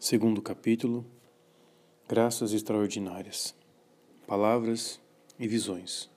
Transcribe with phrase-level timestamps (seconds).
[0.00, 1.04] Segundo capítulo
[2.08, 3.52] Graças extraordinárias
[4.28, 5.00] Palavras
[5.36, 6.08] e visões.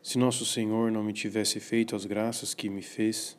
[0.00, 3.36] Se nosso Senhor não me tivesse feito as graças que me fez,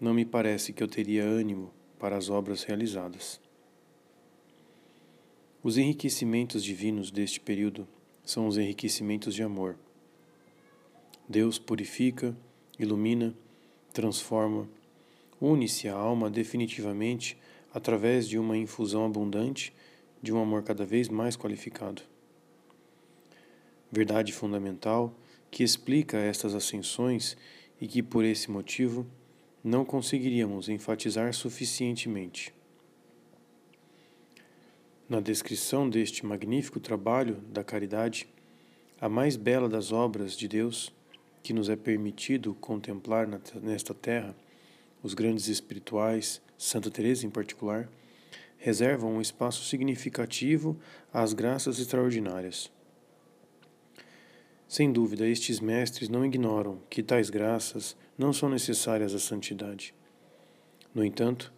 [0.00, 3.40] não me parece que eu teria ânimo para as obras realizadas.
[5.62, 7.86] Os enriquecimentos divinos deste período
[8.24, 9.78] são os enriquecimentos de amor.
[11.28, 12.36] Deus purifica,
[12.80, 13.32] ilumina,
[13.92, 14.68] transforma,
[15.40, 17.38] une-se a alma definitivamente
[17.76, 19.70] através de uma infusão abundante
[20.22, 22.00] de um amor cada vez mais qualificado.
[23.92, 25.14] Verdade fundamental
[25.50, 27.36] que explica estas ascensões
[27.78, 29.06] e que, por esse motivo,
[29.62, 32.54] não conseguiríamos enfatizar suficientemente.
[35.06, 38.26] Na descrição deste magnífico trabalho da caridade,
[38.98, 40.90] a mais bela das obras de Deus
[41.42, 43.28] que nos é permitido contemplar
[43.62, 44.34] nesta terra,
[45.02, 47.88] os grandes espirituais, Santa Teresa em particular,
[48.58, 50.76] reservam um espaço significativo
[51.12, 52.70] às graças extraordinárias.
[54.68, 59.94] Sem dúvida, estes mestres não ignoram que tais graças não são necessárias à santidade.
[60.94, 61.52] No entanto,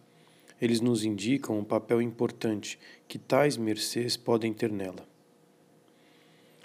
[0.61, 2.77] eles nos indicam o um papel importante
[3.07, 5.07] que tais mercês podem ter nela.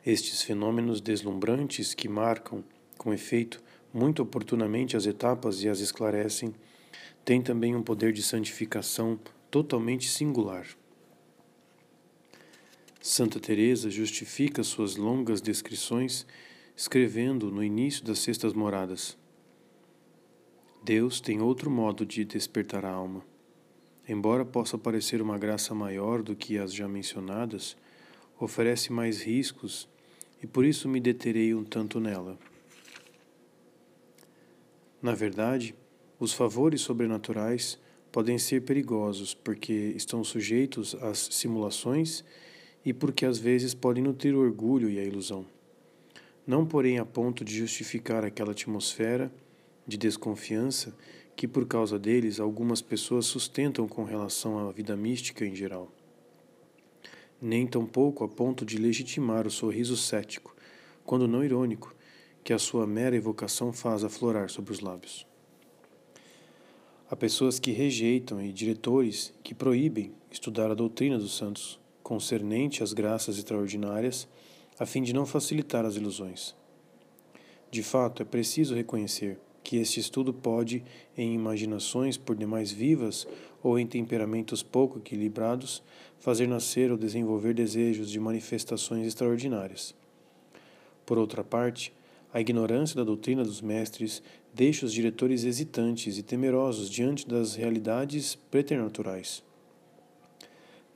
[0.04, 2.62] Estes fenômenos deslumbrantes que marcam,
[2.98, 3.62] com efeito,
[3.92, 6.52] muito oportunamente as etapas e as esclarecem,
[7.24, 9.18] tem também um poder de santificação
[9.50, 10.66] totalmente singular.
[13.00, 16.26] Santa Teresa justifica suas longas descrições
[16.76, 19.16] escrevendo no início das sextas moradas:
[20.82, 23.24] Deus tem outro modo de despertar a alma.
[24.06, 27.74] Embora possa parecer uma graça maior do que as já mencionadas,
[28.38, 29.88] oferece mais riscos
[30.42, 32.38] e por isso me deterei um tanto nela.
[35.00, 35.74] Na verdade,
[36.18, 37.78] os favores sobrenaturais
[38.12, 42.24] podem ser perigosos porque estão sujeitos às simulações
[42.84, 45.44] e porque às vezes podem nutrir o orgulho e a ilusão.
[46.46, 49.32] Não, porém, a ponto de justificar aquela atmosfera
[49.86, 50.94] de desconfiança
[51.34, 55.90] que, por causa deles, algumas pessoas sustentam com relação à vida mística em geral.
[57.40, 60.54] Nem tampouco a ponto de legitimar o sorriso cético,
[61.04, 61.94] quando não irônico,
[62.44, 65.26] que a sua mera evocação faz aflorar sobre os lábios.
[67.14, 72.92] Há pessoas que rejeitam e diretores que proíbem estudar a doutrina dos santos concernente às
[72.92, 74.26] graças extraordinárias,
[74.80, 76.56] a fim de não facilitar as ilusões.
[77.70, 80.82] De fato, é preciso reconhecer que este estudo pode,
[81.16, 83.28] em imaginações por demais vivas
[83.62, 85.84] ou em temperamentos pouco equilibrados,
[86.18, 89.94] fazer nascer ou desenvolver desejos de manifestações extraordinárias.
[91.06, 91.92] Por outra parte,
[92.32, 94.20] a ignorância da doutrina dos mestres
[94.54, 99.42] deixa os diretores hesitantes e temerosos diante das realidades preternaturais.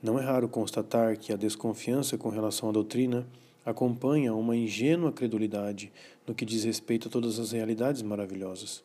[0.01, 3.27] Não é raro constatar que a desconfiança com relação à doutrina
[3.65, 5.91] acompanha uma ingênua credulidade
[6.25, 8.81] no que diz respeito a todas as realidades maravilhosas.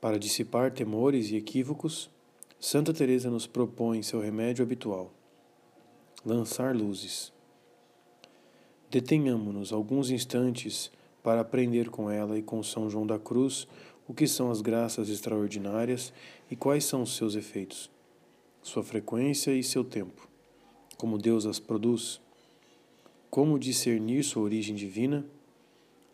[0.00, 2.10] Para dissipar temores e equívocos,
[2.58, 5.12] Santa Teresa nos propõe seu remédio habitual:
[6.24, 7.32] lançar luzes.
[8.90, 10.90] Detenhamo-nos alguns instantes
[11.26, 13.66] para aprender com ela e com São João da Cruz
[14.06, 16.12] o que são as graças extraordinárias
[16.48, 17.90] e quais são os seus efeitos,
[18.62, 20.28] sua frequência e seu tempo,
[20.96, 22.20] como Deus as produz,
[23.28, 25.26] como discernir sua origem divina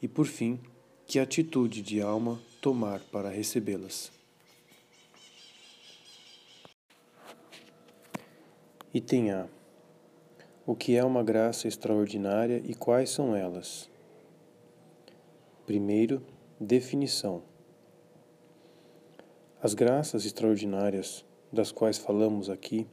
[0.00, 0.58] e, por fim,
[1.06, 4.10] que atitude de alma tomar para recebê-las.
[8.94, 9.46] Item A
[10.64, 13.91] o que é uma graça extraordinária e quais são elas?
[15.64, 16.20] Primeiro,
[16.58, 17.44] definição.
[19.62, 22.84] As graças extraordinárias, das quais falamos aqui,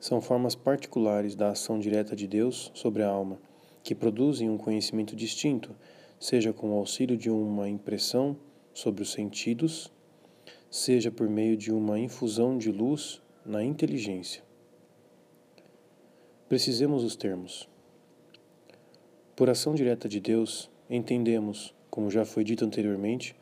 [0.00, 3.40] são formas particulares da ação direta de Deus sobre a alma,
[3.84, 5.76] que produzem um conhecimento distinto,
[6.18, 8.36] seja com o auxílio de uma impressão
[8.74, 9.92] sobre os sentidos,
[10.68, 14.42] seja por meio de uma infusão de luz na inteligência.
[16.48, 17.68] Precisemos os termos.
[19.36, 23.34] Por ação direta de Deus, entendemos, como já foi dito anteriormente,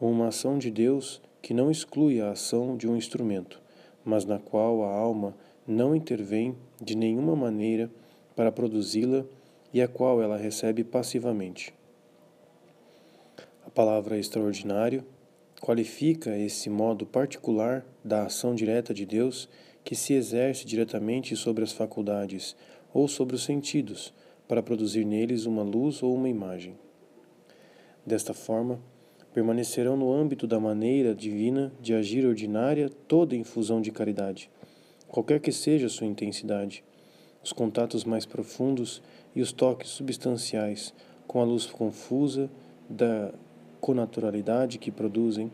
[0.00, 3.60] uma ação de Deus que não exclui a ação de um instrumento,
[4.04, 5.34] mas na qual a alma
[5.66, 7.90] não intervém de nenhuma maneira
[8.36, 9.24] para produzi-la
[9.72, 11.72] e a qual ela recebe passivamente.
[13.66, 15.04] A palavra extraordinário
[15.60, 19.48] qualifica esse modo particular da ação direta de Deus
[19.82, 22.54] que se exerce diretamente sobre as faculdades
[22.92, 24.12] ou sobre os sentidos,
[24.46, 26.76] para produzir neles uma luz ou uma imagem.
[28.06, 28.78] Desta forma,
[29.32, 34.50] permanecerão no âmbito da maneira divina de agir ordinária toda infusão de caridade,
[35.08, 36.84] qualquer que seja sua intensidade,
[37.42, 39.02] os contatos mais profundos
[39.34, 40.94] e os toques substanciais
[41.26, 42.50] com a luz confusa
[42.88, 43.32] da
[43.80, 45.50] conaturalidade que produzem,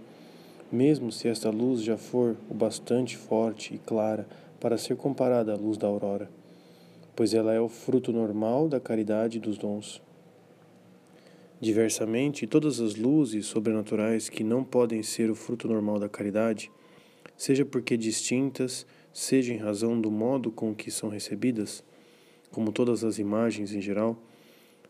[0.70, 4.26] mesmo se esta luz já for o bastante forte e clara
[4.60, 6.30] para ser comparada à luz da aurora,
[7.16, 10.02] pois ela é o fruto normal da caridade dos dons.
[11.60, 16.72] Diversamente, todas as luzes sobrenaturais que não podem ser o fruto normal da caridade,
[17.36, 21.84] seja porque distintas, seja em razão do modo com que são recebidas,
[22.50, 24.18] como todas as imagens em geral,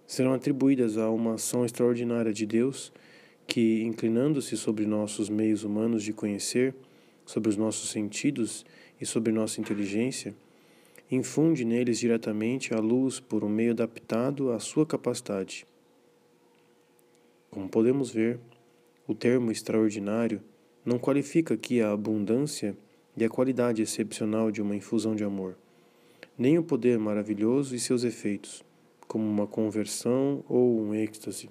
[0.07, 2.93] serão atribuídas a uma ação extraordinária de Deus
[3.49, 6.73] que, inclinando-se sobre nossos meios humanos de conhecer,
[7.27, 8.65] sobre os nossos sentidos
[9.01, 10.37] e sobre nossa inteligência,
[11.11, 15.67] infunde neles diretamente a luz por um meio adaptado à sua capacidade.
[17.51, 18.39] Como podemos ver,
[19.09, 20.41] o termo extraordinário
[20.85, 22.77] não qualifica aqui a abundância
[23.17, 25.57] e a qualidade excepcional de uma infusão de amor,
[26.39, 28.63] nem o poder maravilhoso e seus efeitos,
[29.09, 31.51] como uma conversão ou um êxtase,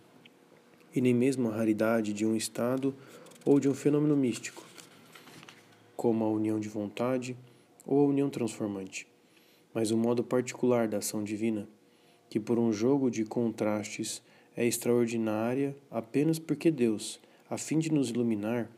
[0.95, 2.95] e nem mesmo a raridade de um estado
[3.45, 4.65] ou de um fenômeno místico,
[5.97, 7.35] como a união de vontade
[7.85, 9.05] ou a união transformante,
[9.73, 11.67] mas o modo particular da ação divina,
[12.29, 14.21] que por um jogo de contrastes
[14.59, 17.17] é extraordinária apenas porque Deus,
[17.49, 18.69] a fim de nos iluminar,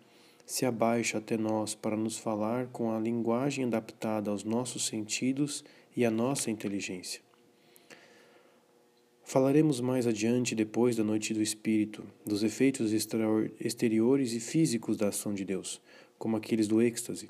[0.45, 5.65] se abaixa até nós para nos falar com a linguagem adaptada aos nossos sentidos
[5.97, 7.19] e à nossa inteligência.
[9.23, 15.33] Falaremos mais adiante, depois da noite do Espírito, dos efeitos exteriores e físicos da ação
[15.33, 15.81] de Deus,
[16.19, 17.27] como aqueles do êxtase.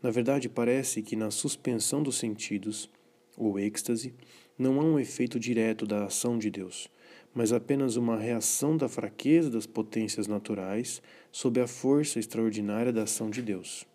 [0.00, 2.88] Na verdade, parece que na suspensão dos sentidos,
[3.36, 4.14] ou êxtase,
[4.56, 6.88] não há um efeito direto da ação de Deus
[7.34, 11.00] mas apenas uma reação da fraqueza das potências naturais
[11.30, 13.86] sob a força extraordinária da ação de Deus.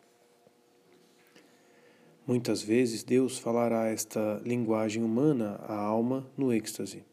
[2.25, 7.03] Muitas vezes Deus falará esta linguagem humana à alma no êxtase.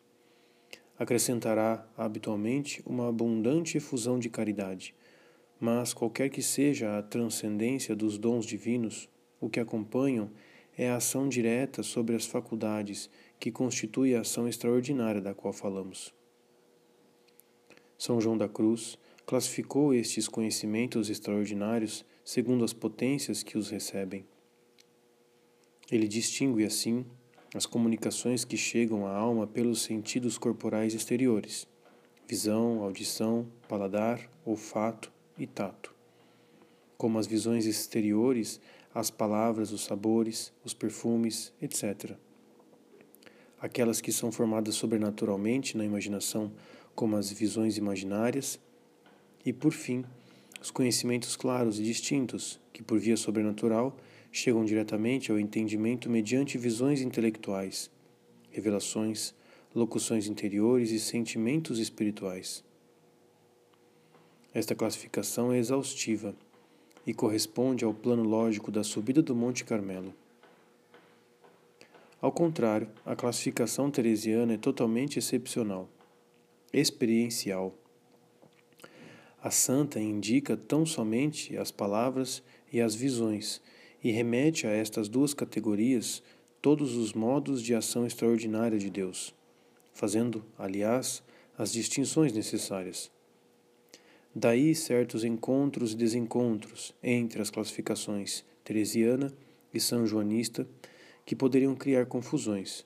[0.98, 4.94] Acrescentará habitualmente uma abundante efusão de caridade,
[5.60, 9.08] mas qualquer que seja a transcendência dos dons divinos,
[9.40, 10.30] o que acompanham
[10.78, 13.10] é a ação direta sobre as faculdades
[13.42, 16.14] que constitui a ação extraordinária da qual falamos.
[17.98, 18.96] São João da Cruz
[19.26, 24.24] classificou estes conhecimentos extraordinários segundo as potências que os recebem.
[25.90, 27.04] Ele distingue, assim,
[27.52, 31.66] as comunicações que chegam à alma pelos sentidos corporais exteriores:
[32.28, 35.92] visão, audição, paladar, olfato e tato,
[36.96, 38.60] como as visões exteriores,
[38.94, 42.16] as palavras, os sabores, os perfumes, etc
[43.62, 46.50] aquelas que são formadas sobrenaturalmente na imaginação,
[46.96, 48.58] como as visões imaginárias,
[49.46, 50.04] e, por fim,
[50.60, 53.96] os conhecimentos claros e distintos, que, por via sobrenatural,
[54.32, 57.88] chegam diretamente ao entendimento mediante visões intelectuais,
[58.50, 59.32] revelações,
[59.72, 62.64] locuções interiores e sentimentos espirituais.
[64.52, 66.34] Esta classificação é exaustiva
[67.06, 70.12] e corresponde ao plano lógico da subida do Monte Carmelo.
[72.22, 75.88] Ao contrário, a classificação teresiana é totalmente excepcional,
[76.72, 77.74] experiencial.
[79.42, 82.40] A santa indica tão somente as palavras
[82.72, 83.60] e as visões
[84.04, 86.22] e remete a estas duas categorias
[86.60, 89.34] todos os modos de ação extraordinária de Deus,
[89.92, 91.24] fazendo, aliás,
[91.58, 93.10] as distinções necessárias.
[94.32, 99.34] Daí certos encontros e desencontros entre as classificações teresiana
[99.74, 100.64] e são joanista
[101.24, 102.84] que poderiam criar confusões,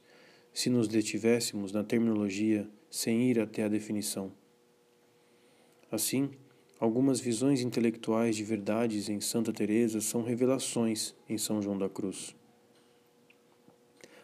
[0.53, 4.33] se nos detivéssemos na terminologia sem ir até a definição.
[5.91, 6.31] Assim,
[6.81, 12.35] algumas visões intelectuais de verdades em Santa Teresa são revelações em São João da Cruz.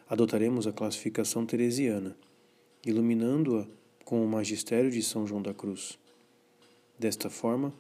[0.08, 2.16] Adotaremos a classificação teresiana,
[2.84, 3.66] iluminando-a
[4.04, 5.98] com o magistério de São João da Cruz.
[6.98, 7.72] Desta forma,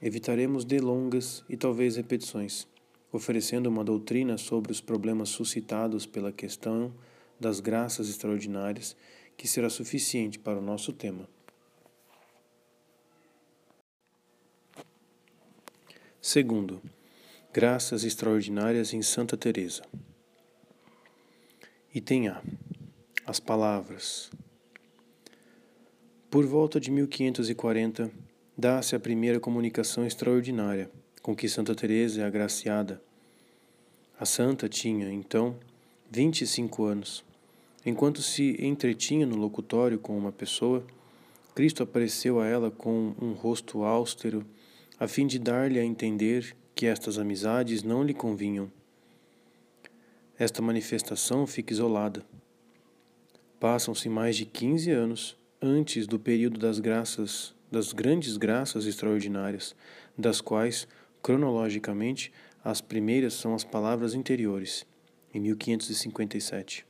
[0.00, 2.68] evitaremos delongas e talvez repetições
[3.16, 6.92] oferecendo uma doutrina sobre os problemas suscitados pela questão
[7.38, 8.96] das graças extraordinárias
[9.36, 11.28] que será suficiente para o nosso tema.
[16.20, 16.82] Segundo,
[17.52, 19.84] graças extraordinárias em Santa Teresa.
[21.94, 22.42] Item A.
[23.24, 24.28] As palavras.
[26.28, 28.10] Por volta de 1540,
[28.58, 30.90] dá-se a primeira comunicação extraordinária
[31.24, 33.00] com que Santa Teresa é agraciada.
[34.20, 35.56] A santa tinha, então,
[36.10, 37.24] 25 anos.
[37.84, 40.84] Enquanto se entretinha no locutório com uma pessoa,
[41.54, 44.44] Cristo apareceu a ela com um rosto austero,
[45.00, 48.70] a fim de dar-lhe a entender que estas amizades não lhe convinham.
[50.38, 52.22] Esta manifestação fica isolada.
[53.58, 59.74] Passam-se mais de 15 anos antes do período das graças, das grandes graças extraordinárias,
[60.18, 60.86] das quais,
[61.24, 62.30] cronologicamente,
[62.62, 64.84] as primeiras são as palavras interiores,
[65.32, 66.86] em 1557.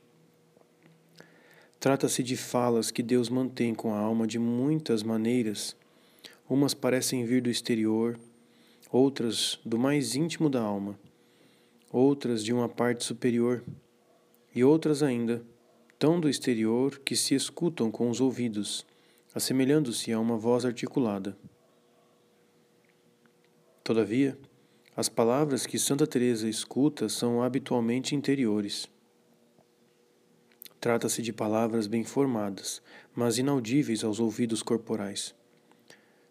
[1.79, 5.73] Trata-se de falas que Deus mantém com a alma de muitas maneiras.
[6.49, 8.19] Umas parecem vir do exterior,
[8.91, 10.99] outras do mais íntimo da alma,
[11.89, 13.63] outras de uma parte superior,
[14.53, 15.45] e outras ainda
[15.97, 18.85] tão do exterior que se escutam com os ouvidos,
[19.33, 21.37] assemelhando-se a uma voz articulada.
[23.85, 24.35] Todavia,
[24.97, 28.89] as palavras que Santa Teresa escuta são habitualmente interiores.
[30.81, 32.81] Trata-se de palavras bem formadas,
[33.15, 35.35] mas inaudíveis aos ouvidos corporais.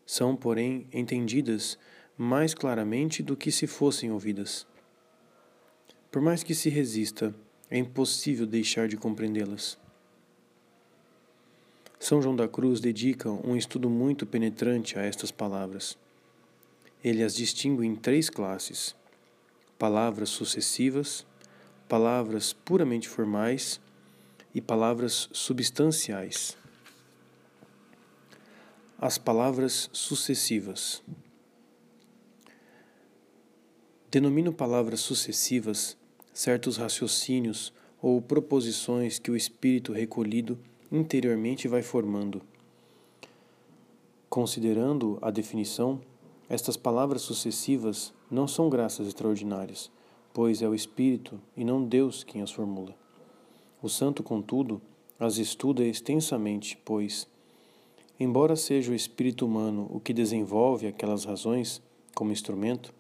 [0.04, 1.78] São, porém, entendidas
[2.18, 4.66] mais claramente do que se fossem ouvidas.
[6.11, 7.32] Por mais que se resista,
[7.70, 9.78] é impossível deixar de compreendê-las.
[12.00, 15.96] São João da Cruz dedica um estudo muito penetrante a estas palavras.
[17.04, 18.96] Ele as distingue em três classes:
[19.78, 21.26] palavras sucessivas,
[21.87, 23.78] palavras puramente formais
[24.54, 26.56] e palavras substanciais.
[28.99, 31.02] As palavras sucessivas.
[34.11, 35.99] Denomino palavras sucessivas
[36.32, 40.58] certos raciocínios ou proposições que o espírito recolhido
[40.90, 42.40] interiormente vai formando.
[44.30, 46.00] Considerando a definição,
[46.48, 49.90] estas palavras sucessivas não são graças extraordinárias,
[50.32, 52.94] pois é o espírito e não Deus quem as formula.
[53.82, 54.80] O santo, contudo,
[55.18, 57.26] as estuda extensamente, pois,
[58.18, 61.80] embora seja o espírito humano o que desenvolve aquelas razões
[62.14, 62.92] como instrumento,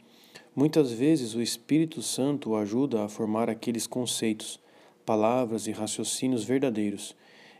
[0.54, 4.60] muitas vezes o Espírito Santo o ajuda a formar aqueles conceitos,
[5.04, 7.14] palavras e raciocínios verdadeiros,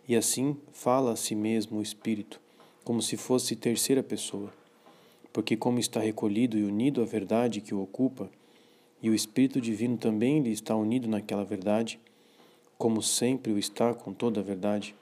[0.08, 2.40] e assim fala a si mesmo o Espírito,
[2.84, 4.52] como se fosse terceira pessoa.
[5.34, 8.30] Porque, como está recolhido e unido à verdade que o ocupa,
[9.02, 11.98] e o Espírito Divino também lhe está unido naquela verdade,
[12.78, 14.94] como sempre o está com toda a verdade,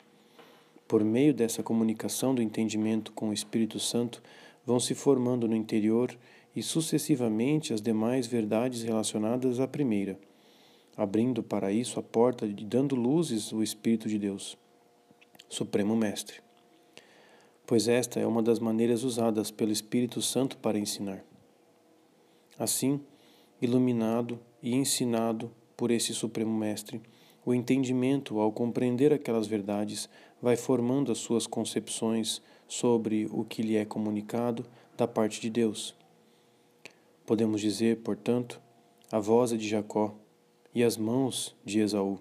[0.89, 4.23] por meio dessa comunicação do entendimento com o Espírito Santo,
[4.65, 6.17] vão se formando no interior
[6.57, 10.19] e sucessivamente as demais verdades relacionadas à primeira,
[10.97, 14.57] abrindo para isso a porta e dando luzes o Espírito de Deus,
[15.47, 16.41] Supremo Mestre.
[17.73, 21.25] Pois esta é uma das maneiras usadas pelo Espírito Santo para ensinar.
[22.59, 23.01] Assim,
[23.63, 27.01] iluminado e ensinado por esse Supremo Mestre,
[27.47, 30.07] o entendimento, ao compreender aquelas verdades,
[30.43, 35.95] vai formando as suas concepções sobre o que lhe é comunicado da parte de Deus.
[37.25, 38.61] Podemos dizer, portanto,
[39.11, 40.15] a voz é de Jacó
[40.75, 42.19] e as mãos de Esaú.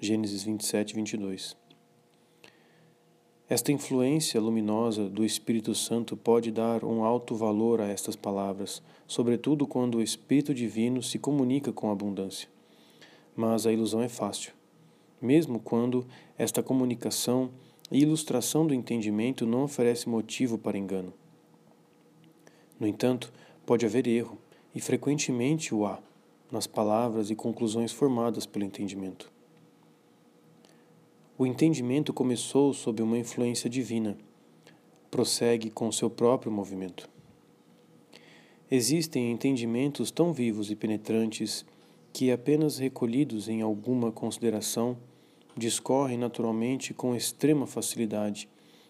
[0.00, 1.67] Gênesis 27, 22.
[3.48, 9.66] Esta influência luminosa do Espírito Santo pode dar um alto valor a estas palavras, sobretudo
[9.66, 12.48] quando o Espírito Divino se comunica com abundância
[13.38, 14.52] mas a ilusão é fácil.
[15.22, 16.04] Mesmo quando
[16.36, 17.50] esta comunicação
[17.88, 21.14] e ilustração do entendimento não oferece motivo para engano.
[22.80, 23.32] No entanto,
[23.64, 24.36] pode haver erro,
[24.74, 26.00] e frequentemente o há,
[26.50, 29.30] nas palavras e conclusões formadas pelo entendimento.
[31.40, 34.18] O entendimento começou sob uma influência divina,
[35.08, 37.08] prossegue com seu próprio movimento.
[38.68, 41.64] Existem entendimentos tão vivos e penetrantes
[42.12, 44.98] que, apenas recolhidos em alguma consideração,
[45.56, 48.48] discorrem naturalmente com extrema facilidade,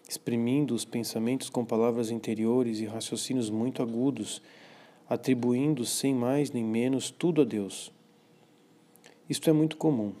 [0.09, 4.41] exprimindo os pensamentos com palavras interiores e raciocínios muito agudos,
[5.07, 7.93] atribuindo sem mais nem menos tudo a Deus.
[9.29, 10.13] Isto é muito comum.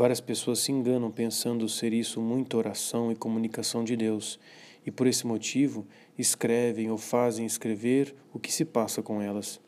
[0.00, 4.40] Várias pessoas se enganam pensando ser isso muita oração e comunicação de Deus,
[4.86, 9.60] e por esse motivo escrevem ou fazem escrever o que se passa com elas.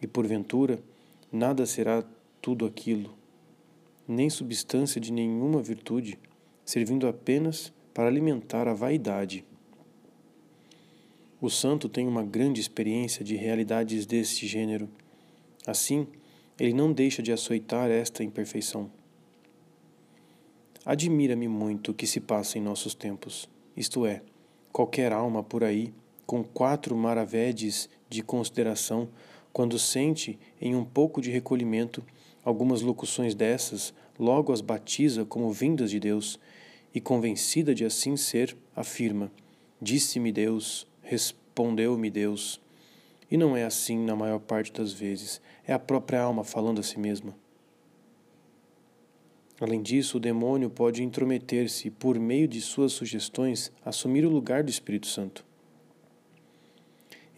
[0.00, 0.78] E porventura,
[1.32, 2.04] Nada será
[2.40, 3.12] tudo aquilo,
[4.06, 6.16] nem substância de nenhuma virtude,
[6.64, 9.44] servindo apenas para alimentar a vaidade.
[11.40, 14.88] O santo tem uma grande experiência de realidades deste gênero.
[15.66, 16.06] Assim,
[16.56, 18.88] ele não deixa de açoitar esta imperfeição.
[20.86, 24.22] Admira-me muito o que se passa em nossos tempos, isto é,
[24.70, 25.92] qualquer alma por aí,
[26.24, 29.08] com quatro maravedes de consideração,
[29.52, 32.04] quando sente, em um pouco de recolhimento,
[32.44, 36.38] algumas locuções dessas, logo as batiza como vindas de Deus,
[36.94, 39.32] e, convencida de assim ser, afirma:
[39.82, 42.60] Disse-me Deus, respondeu-me Deus.
[43.28, 46.84] E não é assim na maior parte das vezes, é a própria alma falando a
[46.84, 47.34] si mesma.
[49.58, 54.62] Além disso, o demônio pode intrometer-se e, por meio de suas sugestões, assumir o lugar
[54.62, 55.44] do Espírito Santo.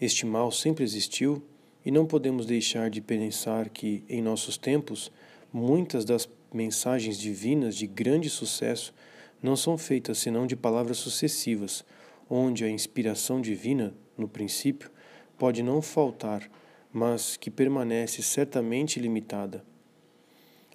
[0.01, 1.41] Este mal sempre existiu
[1.85, 5.11] e não podemos deixar de pensar que, em nossos tempos,
[5.51, 8.93] muitas das mensagens divinas de grande sucesso
[9.41, 11.85] não são feitas senão de palavras sucessivas,
[12.29, 14.91] onde a inspiração divina, no princípio,
[15.37, 16.49] pode não faltar,
[16.91, 19.63] mas que permanece certamente limitada.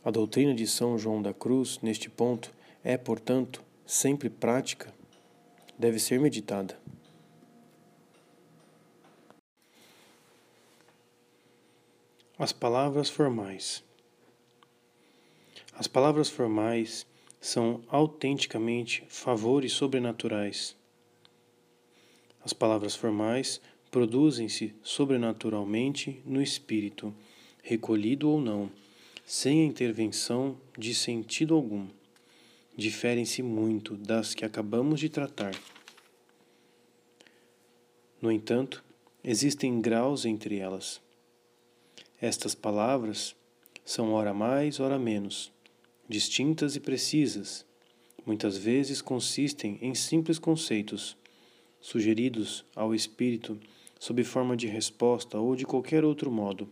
[0.05, 4.93] A doutrina de São João da Cruz, neste ponto, é, portanto, sempre prática,
[5.79, 6.79] deve ser meditada.
[12.39, 13.83] As palavras formais.
[15.73, 17.07] As palavras formais
[17.41, 20.77] são autenticamente favores sobrenaturais.
[22.45, 23.59] As palavras formais
[23.91, 27.15] produzem-se sobrenaturalmente no espírito,
[27.63, 28.71] recolhido ou não,
[29.27, 31.89] sem a intervenção de sentido algum.
[32.77, 35.55] Diferem-se muito das que acabamos de tratar.
[38.21, 38.85] No entanto,
[39.23, 41.01] existem graus entre elas.
[42.21, 43.35] Estas palavras
[43.85, 45.53] são ora mais, ora menos,
[46.09, 47.65] distintas e precisas.
[48.27, 51.17] Muitas vezes consistem em simples conceitos,
[51.81, 53.59] sugeridos ao espírito
[53.99, 56.69] sob forma de resposta ou de qualquer outro modo.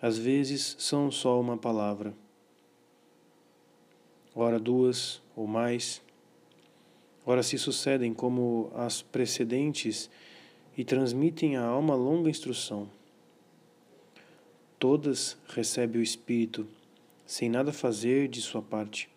[0.00, 2.14] Às vezes são só uma palavra,
[4.34, 6.00] ora duas ou mais,
[7.26, 10.10] ora se sucedem como as precedentes
[10.76, 12.88] e transmitem à alma longa instrução
[14.80, 16.66] todas recebe o Espírito,
[17.26, 19.10] sem nada fazer de sua parte,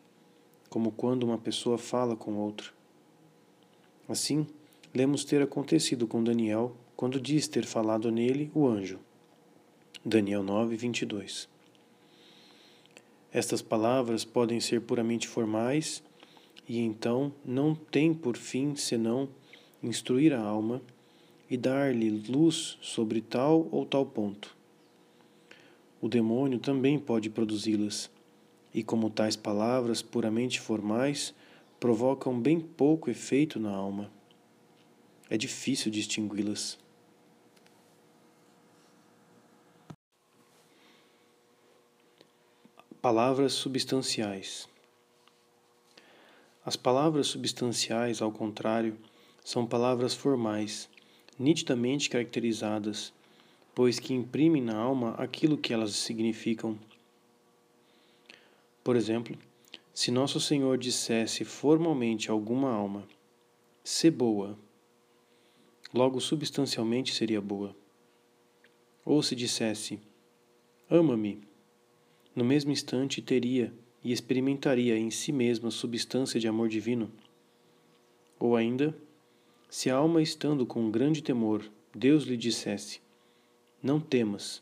[0.70, 2.68] como quando uma pessoa fala com outra.
[4.08, 4.46] Assim,
[4.94, 9.00] lemos ter acontecido com Daniel quando diz ter falado nele o anjo.
[10.06, 11.48] Daniel 9, 22.
[13.32, 16.04] Estas palavras podem ser puramente formais
[16.68, 19.30] e então não têm por fim senão
[19.82, 20.82] instruir a alma
[21.50, 24.56] e dar-lhe luz sobre tal ou tal ponto
[26.04, 28.12] o demônio também pode produzi-las,
[28.74, 31.34] e como tais palavras puramente formais
[31.80, 34.12] provocam bem pouco efeito na alma,
[35.30, 36.78] é difícil distingui-las.
[43.04, 44.66] Palavras substanciais.
[46.66, 48.98] As palavras substanciais, ao contrário,
[49.44, 50.90] são palavras formais,
[51.38, 53.12] nitidamente caracterizadas
[53.76, 56.80] pois que imprimem na alma aquilo que elas significam.
[58.82, 59.38] Por exemplo,
[59.94, 63.06] se Nosso Senhor dissesse formalmente a alguma alma,
[63.84, 64.58] "Se boa,
[65.94, 67.76] logo substancialmente seria boa.
[69.04, 70.00] Ou se dissesse,
[70.90, 71.52] ama-me,
[72.36, 77.12] no mesmo instante teria e experimentaria em si mesma a substância de amor divino.
[78.40, 78.96] Ou ainda,
[79.70, 81.64] se a alma estando com grande temor,
[81.96, 83.00] Deus lhe dissesse,
[83.82, 84.62] não temas.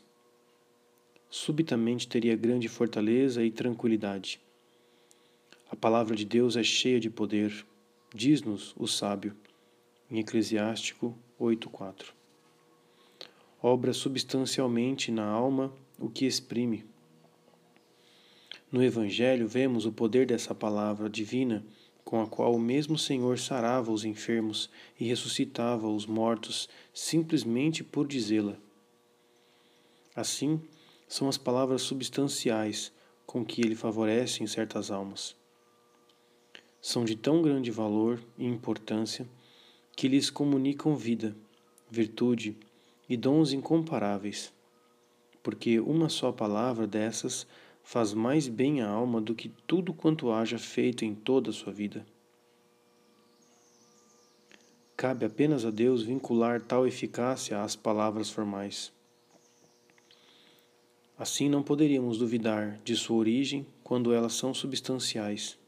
[1.28, 4.40] Subitamente teria grande fortaleza e tranquilidade.
[5.70, 7.64] A palavra de Deus é cheia de poder,
[8.14, 9.34] diz-nos o sábio,
[10.10, 12.12] em Eclesiástico 8,4.
[13.62, 16.84] Obra substancialmente na alma o que exprime.
[18.72, 21.62] No Evangelho vemos o poder dessa palavra divina
[22.02, 28.08] com a qual o mesmo Senhor sarava os enfermos e ressuscitava os mortos simplesmente por
[28.08, 28.56] dizê-la.
[30.16, 30.58] Assim,
[31.06, 32.90] são as palavras substanciais
[33.26, 35.36] com que ele favorece em certas almas.
[36.80, 39.28] São de tão grande valor e importância
[39.94, 41.36] que lhes comunicam vida,
[41.90, 42.56] virtude
[43.06, 44.50] e dons incomparáveis,
[45.42, 47.46] porque uma só palavra dessas
[47.92, 51.70] faz mais bem à alma do que tudo quanto haja feito em toda a sua
[51.70, 52.06] vida.
[54.96, 58.90] Cabe apenas a Deus vincular tal eficácia às palavras formais.
[61.18, 65.58] Assim não poderíamos duvidar de sua origem quando elas são substanciais.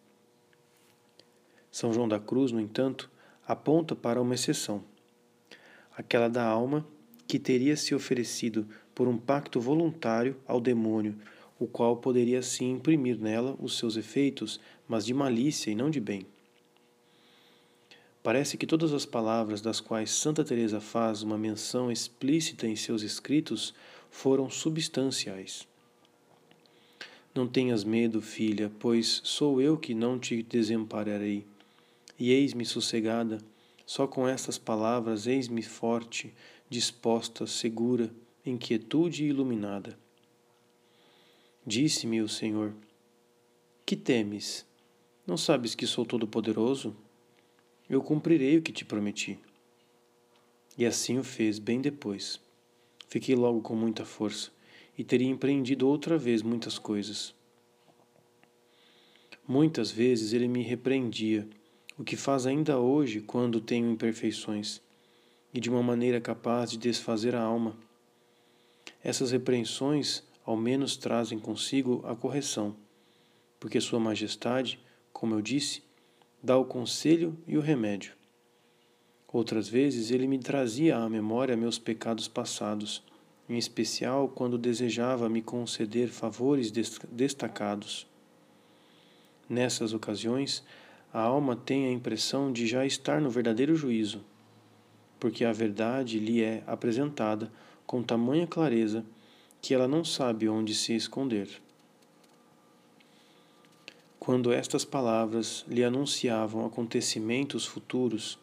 [1.71, 3.11] São João da Cruz, no entanto,
[3.47, 4.83] aponta para uma exceção,
[5.95, 6.87] aquela da alma
[7.27, 11.21] que teria se oferecido por um pacto voluntário ao demônio,
[11.65, 15.99] o qual poderia sim imprimir nela os seus efeitos, mas de malícia e não de
[15.99, 16.27] bem.
[18.23, 23.03] Parece que todas as palavras das quais Santa Teresa faz uma menção explícita em seus
[23.03, 23.75] escritos
[24.11, 25.67] foram substanciais.
[27.35, 31.47] Não tenhas medo, filha, pois sou eu que não te desampararei.
[32.17, 33.39] e eis-me sossegada,
[33.85, 36.33] só com estas palavras eis-me forte,
[36.71, 38.09] disposta, segura,
[38.47, 40.04] em quietude e iluminada.
[41.67, 42.75] Disse-me o Senhor:
[43.87, 44.67] Que temes?
[45.27, 46.95] Não sabes que sou todo-poderoso?
[47.89, 49.39] Eu cumprirei o que te prometi.
[50.77, 52.39] E assim o fez bem depois.
[53.09, 54.51] Fiquei logo com muita força
[54.99, 57.35] e teria empreendido outra vez muitas coisas.
[59.49, 61.49] Muitas vezes ele me repreendia
[61.97, 64.83] o que faz ainda hoje quando tenho imperfeições,
[65.53, 67.75] e de uma maneira capaz de desfazer a alma.
[69.03, 72.77] Essas repreensões ao menos trazem consigo a correção,
[73.59, 74.79] porque Sua Majestade,
[75.13, 75.83] como eu disse,
[76.43, 78.13] dá o conselho e o remédio.
[79.33, 83.03] Outras vezes ele me trazia à memória meus pecados passados,
[83.49, 86.71] em especial quando desejava me conceder favores
[87.11, 88.07] destacados.
[89.49, 90.63] Nessas ocasiões,
[91.13, 94.25] a alma tem a impressão de já estar no verdadeiro juízo,
[95.19, 97.51] porque a verdade lhe é apresentada
[97.87, 99.05] com tamanha clareza
[99.65, 101.49] que ela não sabe onde se esconder.
[104.21, 108.39] Quando estas palavras lhe anunciavam acontecimentos futuros,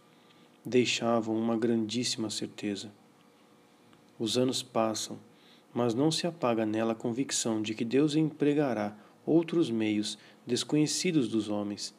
[0.65, 2.91] deixavam uma grandíssima certeza.
[4.17, 5.19] Os anos passam,
[5.71, 11.49] mas não se apaga nela a convicção de que Deus empregará outros meios desconhecidos dos
[11.49, 11.93] homens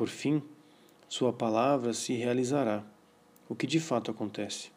[0.00, 0.42] por fim,
[1.10, 2.82] sua palavra se realizará,
[3.46, 4.70] o que de fato acontece.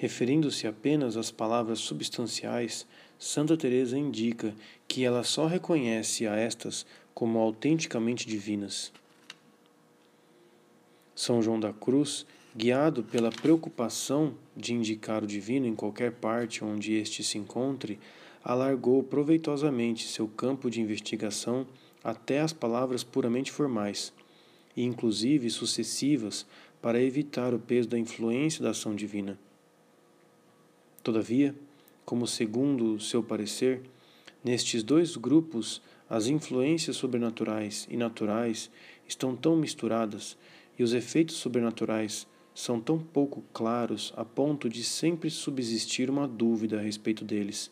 [0.00, 2.86] Referindo-se apenas às palavras substanciais,
[3.18, 4.54] Santa Teresa indica
[4.86, 8.92] que ela só reconhece a estas como autenticamente divinas.
[11.16, 16.92] São João da Cruz, guiado pela preocupação de indicar o divino em qualquer parte onde
[16.92, 17.98] este se encontre,
[18.44, 21.66] alargou proveitosamente seu campo de investigação
[22.04, 24.12] até as palavras puramente formais,
[24.76, 26.46] e inclusive sucessivas,
[26.80, 29.36] para evitar o peso da influência da ação divina.
[31.08, 31.54] Todavia,
[32.04, 33.80] como segundo seu parecer,
[34.44, 38.70] nestes dois grupos as influências sobrenaturais e naturais
[39.06, 40.36] estão tão misturadas
[40.78, 46.78] e os efeitos sobrenaturais são tão pouco claros a ponto de sempre subsistir uma dúvida
[46.78, 47.70] a respeito deles.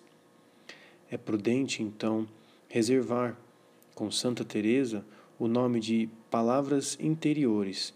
[1.10, 2.26] É prudente, então,
[2.70, 3.36] reservar
[3.94, 5.04] com Santa Teresa
[5.38, 7.92] o nome de palavras interiores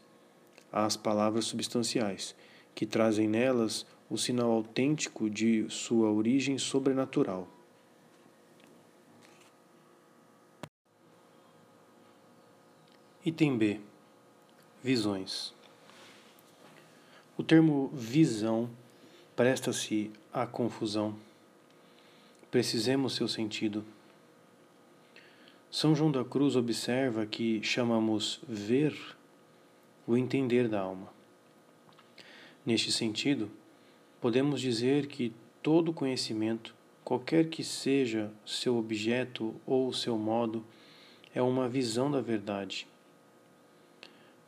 [0.70, 2.36] às palavras substanciais,
[2.74, 7.46] que trazem nelas o sinal autêntico de sua origem sobrenatural.
[13.24, 13.80] Item B.
[14.82, 15.54] Visões.
[17.38, 18.68] O termo visão
[19.36, 21.14] presta-se à confusão.
[22.50, 23.84] Precisemos seu sentido.
[25.70, 29.16] São João da Cruz observa que chamamos ver
[30.04, 31.12] o entender da alma.
[32.66, 33.48] Neste sentido,
[34.20, 40.64] podemos dizer que todo conhecimento, qualquer que seja seu objeto ou seu modo,
[41.34, 42.86] é uma visão da verdade.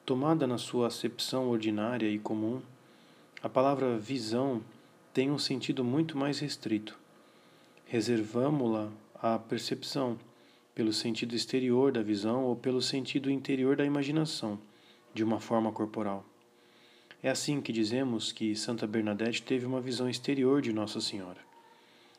[0.04, 2.60] Tomada na sua acepção ordinária e comum,
[3.42, 4.62] a palavra visão
[5.12, 6.98] tem um sentido muito mais restrito.
[7.86, 10.18] Reservamo-la à percepção
[10.74, 14.58] pelo sentido exterior da visão ou pelo sentido interior da imaginação,
[15.14, 16.24] de uma forma corporal.
[17.22, 21.38] É assim que dizemos que Santa Bernadette teve uma visão exterior de Nossa Senhora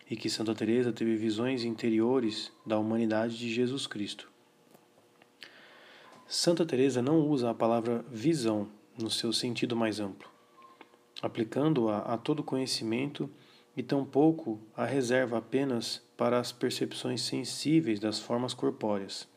[0.09, 4.31] e que Santa Teresa teve visões interiores da humanidade de Jesus Cristo.
[6.25, 10.29] Santa Teresa não usa a palavra visão no seu sentido mais amplo,
[11.21, 13.29] aplicando-a a todo conhecimento
[13.75, 19.27] e tampouco a reserva apenas para as percepções sensíveis das formas corpóreas.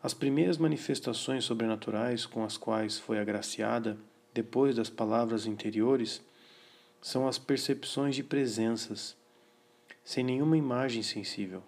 [0.00, 3.96] As primeiras manifestações sobrenaturais com as quais foi agraciada,
[4.32, 6.22] depois das palavras interiores,
[7.02, 9.16] são as percepções de presenças,
[10.04, 11.62] sem nenhuma imagem sensível.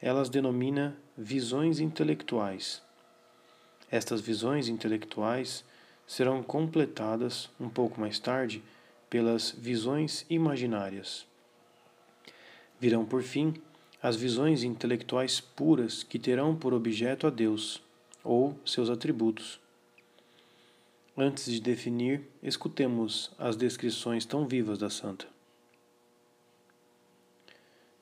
[0.00, 2.80] Elas denomina visões intelectuais.
[3.90, 5.64] Estas visões intelectuais
[6.06, 8.62] serão completadas um pouco mais tarde
[9.10, 11.26] pelas visões imaginárias.
[12.80, 13.54] Virão, por fim,
[14.02, 17.80] as visões intelectuais puras que terão por objeto a Deus
[18.24, 19.60] ou seus atributos.
[21.16, 25.26] Antes de definir, escutemos as descrições tão vivas da santa.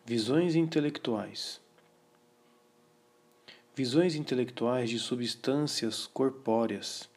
[0.07, 1.61] Visões intelectuais.
[3.77, 7.09] Visões intelectuais de substâncias corpóreas.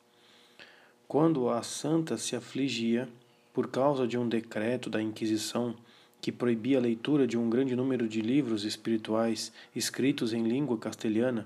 [1.07, 3.07] Quando a santa se afligia
[3.53, 5.75] por causa de um decreto da Inquisição
[6.23, 11.45] que proibia a leitura de um grande número de livros espirituais escritos em língua castelhana,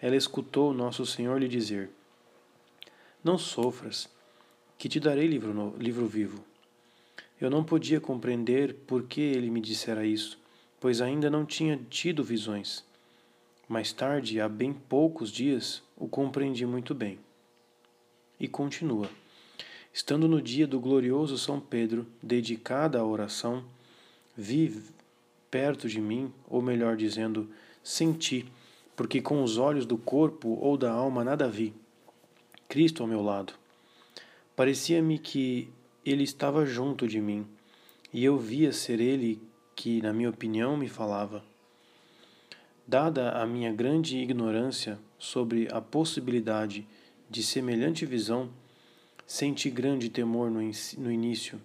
[0.00, 1.90] ela escutou nosso Senhor lhe dizer:
[3.22, 4.08] Não sofras,
[4.78, 6.42] que te darei livro, no, livro vivo.
[7.38, 10.38] Eu não podia compreender por que ele me dissera isso,
[10.80, 12.82] pois ainda não tinha tido visões.
[13.68, 17.18] Mais tarde, há bem poucos dias, o compreendi muito bem.
[18.40, 19.10] E continua.
[19.92, 23.62] Estando no dia do glorioso São Pedro, dedicada à oração,
[24.40, 24.80] vi
[25.50, 27.50] perto de mim, ou melhor dizendo,
[27.82, 28.46] senti,
[28.94, 31.74] porque com os olhos do corpo ou da alma nada vi,
[32.68, 33.54] Cristo ao meu lado.
[34.54, 35.68] Parecia-me que
[36.06, 37.44] ele estava junto de mim,
[38.12, 39.42] e eu via ser ele
[39.74, 41.44] que, na minha opinião, me falava.
[42.86, 46.86] Dada a minha grande ignorância sobre a possibilidade
[47.28, 48.50] de semelhante visão,
[49.26, 50.60] senti grande temor no,
[50.98, 51.60] no início,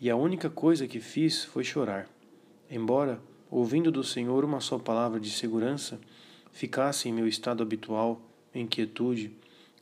[0.00, 2.08] e a única coisa que fiz foi chorar.
[2.70, 6.00] Embora, ouvindo do Senhor uma só palavra de segurança,
[6.52, 8.20] ficasse em meu estado habitual,
[8.54, 9.32] em quietude,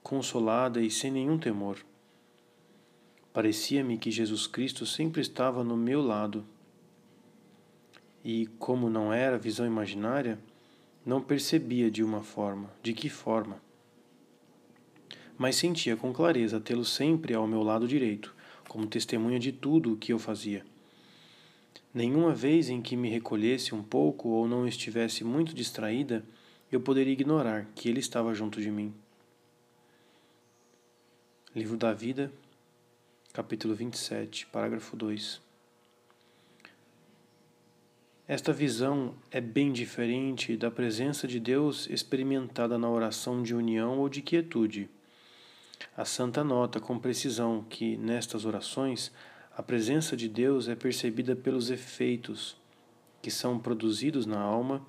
[0.03, 1.79] consolada e sem nenhum temor.
[3.33, 6.45] Parecia-me que Jesus Cristo sempre estava no meu lado.
[8.25, 10.39] E, como não era visão imaginária,
[11.05, 13.61] não percebia de uma forma, de que forma.
[15.37, 18.35] Mas sentia com clareza tê-lo sempre ao meu lado direito,
[18.75, 20.67] como testemunha de tudo o que eu fazia.
[21.95, 26.25] Nenhuma vez em que me recolhesse um pouco ou não estivesse muito distraída,
[26.73, 28.93] eu poderia ignorar que ele estava junto de mim.
[31.55, 32.33] Livro da Vida,
[33.33, 35.41] capítulo 27, parágrafo 2.
[38.27, 44.09] Esta visão é bem diferente da presença de Deus experimentada na oração de união ou
[44.09, 44.91] de quietude.
[45.97, 49.13] A santa nota com precisão que, nestas orações,
[49.57, 52.57] a presença de Deus é percebida pelos efeitos
[53.23, 54.85] que são produzidos na alma,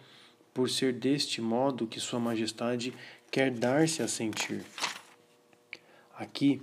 [0.53, 2.93] por ser deste modo que Sua Majestade
[3.29, 4.63] quer dar-se a sentir.
[6.17, 6.61] Aqui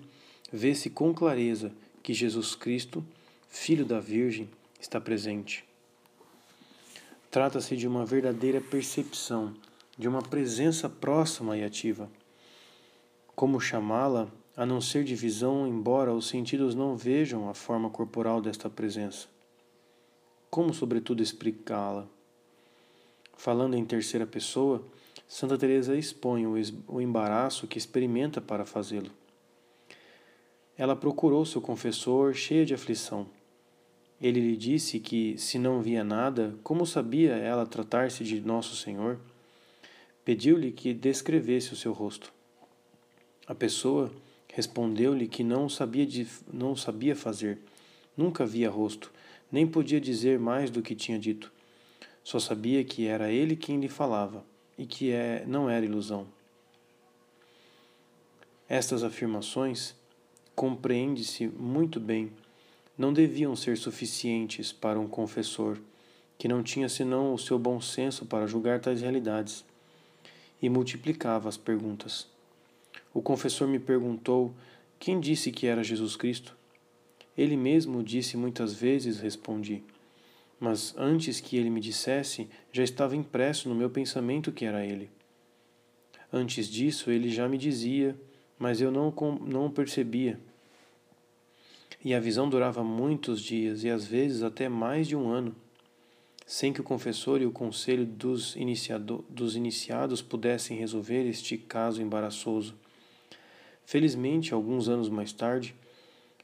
[0.53, 3.05] vê-se com clareza que Jesus Cristo,
[3.49, 5.65] Filho da Virgem, está presente.
[7.31, 9.55] Trata-se de uma verdadeira percepção,
[9.97, 12.11] de uma presença próxima e ativa.
[13.35, 18.41] Como chamá-la, a não ser de visão, embora os sentidos não vejam a forma corporal
[18.41, 19.29] desta presença?
[20.51, 22.07] Como, sobretudo, explicá-la?
[23.37, 24.85] Falando em terceira pessoa,
[25.27, 29.11] Santa Teresa expõe o embaraço que experimenta para fazê-lo.
[30.77, 33.27] Ela procurou seu confessor cheia de aflição
[34.23, 39.19] ele lhe disse que, se não via nada, como sabia ela tratar-se de Nosso Senhor?
[40.25, 42.33] Pediu-lhe que descrevesse o seu rosto.
[43.53, 44.11] A pessoa
[44.51, 47.59] respondeu-lhe que não sabia, de, não sabia fazer,
[48.17, 49.13] nunca via rosto,
[49.53, 51.53] nem podia dizer mais do que tinha dito.
[52.25, 54.43] Só sabia que era ele quem lhe falava
[54.79, 56.27] e que é, não era ilusão.
[58.67, 59.95] Estas afirmações
[60.57, 62.33] compreende-se muito bem
[62.97, 65.79] não deviam ser suficientes para um confessor
[66.39, 69.63] que não tinha senão o seu bom senso para julgar tais realidades
[70.63, 72.32] e multiplicava as perguntas.
[73.13, 74.55] O confessor me perguntou:
[74.99, 76.57] Quem disse que era Jesus Cristo?
[77.37, 79.83] Ele mesmo disse muitas vezes, respondi.
[80.61, 85.11] Mas antes que ele me dissesse, já estava impresso no meu pensamento que era ele.
[86.33, 88.17] Antes disso, ele já me dizia,
[88.59, 89.13] mas eu não,
[89.45, 90.39] não o percebia
[92.05, 95.55] e a visão durava muitos dias e às vezes até mais de um ano,
[96.45, 98.57] sem que o confessor e o conselho dos,
[99.29, 102.75] dos iniciados pudessem resolver este caso embaraçoso.
[103.85, 105.75] Felizmente, alguns anos mais tarde,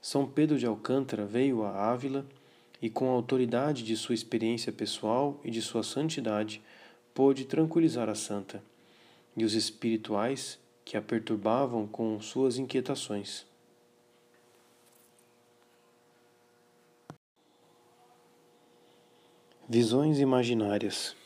[0.01, 2.27] São Pedro de Alcântara veio a Ávila
[2.81, 6.62] e, com a autoridade de sua experiência pessoal e de sua santidade,
[7.14, 8.62] pôde tranquilizar a santa
[9.37, 13.46] e os espirituais que a perturbavam com suas inquietações.
[19.68, 21.17] Visões imaginárias.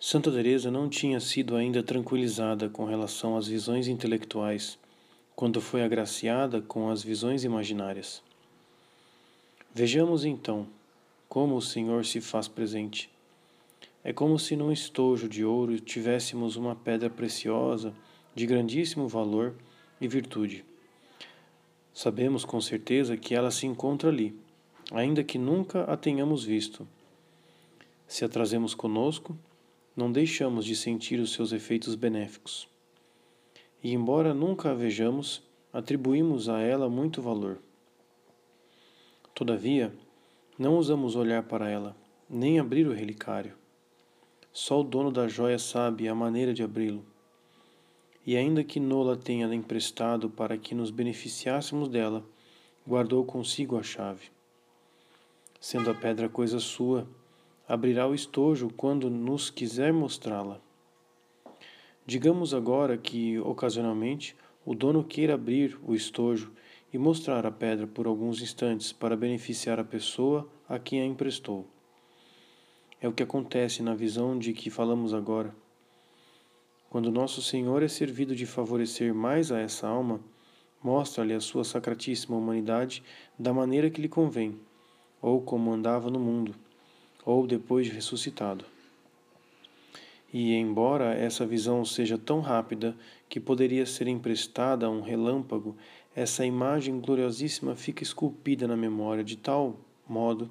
[0.00, 4.78] Santa Teresa não tinha sido ainda tranquilizada com relação às visões intelectuais,
[5.34, 8.22] quando foi agraciada com as visões imaginárias.
[9.74, 10.66] Vejamos então
[11.28, 13.10] como o Senhor se faz presente.
[14.04, 17.92] É como se num estojo de ouro tivéssemos uma pedra preciosa
[18.34, 19.54] de grandíssimo valor
[20.00, 20.64] e virtude.
[21.92, 24.34] Sabemos com certeza que ela se encontra ali
[24.92, 26.86] ainda que nunca a tenhamos visto.
[28.06, 29.36] Se a trazemos conosco,
[29.98, 32.68] não deixamos de sentir os seus efeitos benéficos.
[33.82, 37.58] E, embora nunca a vejamos, atribuímos a ela muito valor.
[39.34, 39.92] Todavia,
[40.56, 41.96] não ousamos olhar para ela,
[42.30, 43.56] nem abrir o relicário.
[44.52, 47.04] Só o dono da joia sabe a maneira de abri-lo.
[48.24, 52.24] E ainda que Nola tenha emprestado para que nos beneficiássemos dela,
[52.86, 54.30] guardou consigo a chave.
[55.60, 57.04] Sendo a pedra coisa sua,
[57.68, 60.58] abrirá o estojo quando nos quiser mostrá-la.
[62.06, 66.50] Digamos agora que, ocasionalmente, o dono queira abrir o estojo
[66.90, 71.66] e mostrar a pedra por alguns instantes para beneficiar a pessoa a quem a emprestou.
[72.98, 75.54] É o que acontece na visão de que falamos agora.
[76.88, 80.20] Quando nosso Senhor é servido de favorecer mais a essa alma,
[80.82, 83.02] mostra-lhe a sua sacratíssima humanidade
[83.38, 84.58] da maneira que lhe convém,
[85.20, 86.54] ou como andava no mundo,
[87.24, 88.64] ou depois de ressuscitado.
[90.32, 92.96] E, embora essa visão seja tão rápida
[93.28, 95.76] que poderia ser emprestada a um relâmpago,
[96.14, 100.50] essa imagem gloriosíssima fica esculpida na memória de tal modo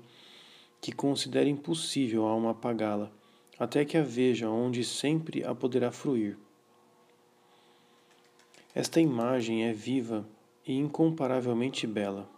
[0.82, 3.12] que considera impossível a alma apagá-la,
[3.60, 6.38] até que a veja onde sempre a poderá fruir.
[8.74, 10.28] Esta imagem é viva
[10.66, 12.30] e incomparavelmente bela.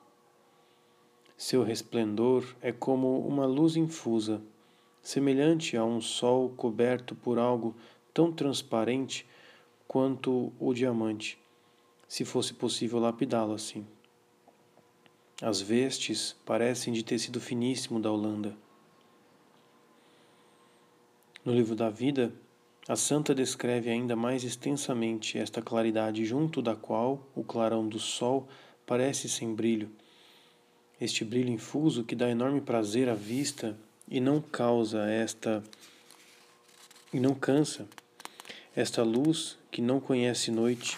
[1.40, 4.42] Seu resplendor é como uma luz infusa
[5.02, 7.74] semelhante a um sol coberto por algo
[8.14, 9.26] tão transparente
[9.88, 11.40] quanto o diamante,
[12.10, 13.88] se fosse possível lapidá-lo assim.
[15.42, 18.54] As vestes parecem de tecido finíssimo da Holanda.
[21.46, 22.34] No livro da vida,
[22.86, 28.46] a santa descreve ainda mais extensamente esta claridade junto da qual o clarão do sol
[28.86, 29.90] parece sem brilho.
[31.00, 35.64] Este brilho infuso que dá enorme prazer à vista e não causa esta
[37.14, 37.88] e não cansa
[38.76, 40.98] esta luz que não conhece noite,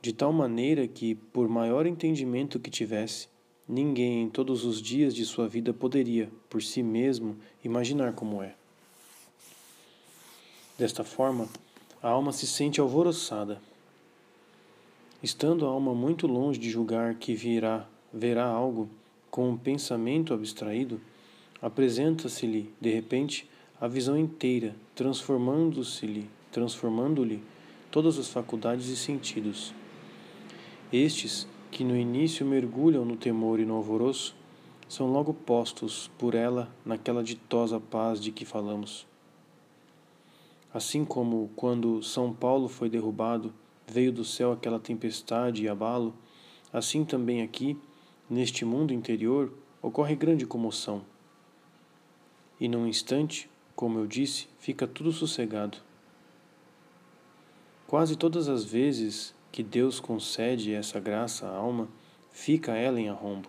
[0.00, 3.28] de tal maneira que, por maior entendimento que tivesse,
[3.68, 8.54] ninguém em todos os dias de sua vida poderia, por si mesmo, imaginar como é.
[10.78, 11.48] Desta forma,
[12.02, 13.60] a alma se sente alvoroçada.
[15.22, 18.88] Estando a alma muito longe de julgar que virá, verá algo
[19.30, 21.00] com um pensamento abstraído,
[21.60, 23.48] apresenta-se-lhe, de repente,
[23.80, 27.42] a visão inteira, transformando-se-lhe, transformando-lhe
[27.90, 29.72] todas as faculdades e sentidos.
[30.92, 34.34] Estes, que no início mergulham no temor e no alvoroço,
[34.88, 39.06] são logo postos por ela naquela ditosa paz de que falamos.
[40.72, 43.52] Assim como quando São Paulo foi derrubado,
[43.86, 46.14] veio do céu aquela tempestade e abalo,
[46.72, 47.76] assim também aqui,
[48.28, 51.04] neste mundo interior, ocorre grande comoção
[52.60, 55.78] e num instante, como eu disse, fica tudo sossegado.
[57.86, 61.88] Quase todas as vezes que Deus concede essa graça à alma,
[62.30, 63.48] fica ela em arrombo.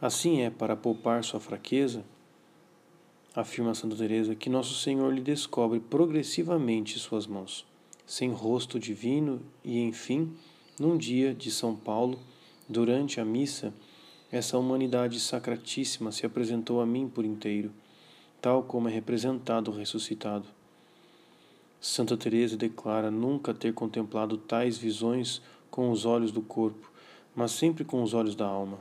[0.00, 2.04] Assim é para poupar sua fraqueza,
[3.34, 7.66] afirma Santa Teresa, que nosso Senhor lhe descobre progressivamente suas mãos,
[8.06, 10.36] sem rosto divino e, enfim,
[10.78, 12.18] num dia de São Paulo,
[12.68, 13.72] durante a missa,
[14.32, 17.70] essa humanidade sacratíssima se apresentou a mim por inteiro,
[18.40, 20.46] tal como é representado o ressuscitado.
[21.80, 26.90] Santa Teresa declara nunca ter contemplado tais visões com os olhos do corpo,
[27.36, 28.78] mas sempre com os olhos da alma.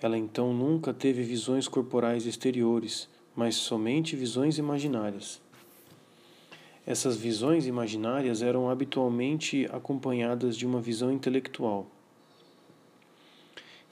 [0.00, 5.40] Ela então nunca teve visões corporais exteriores, mas somente visões imaginárias.
[6.86, 11.86] Essas visões imaginárias eram habitualmente acompanhadas de uma visão intelectual.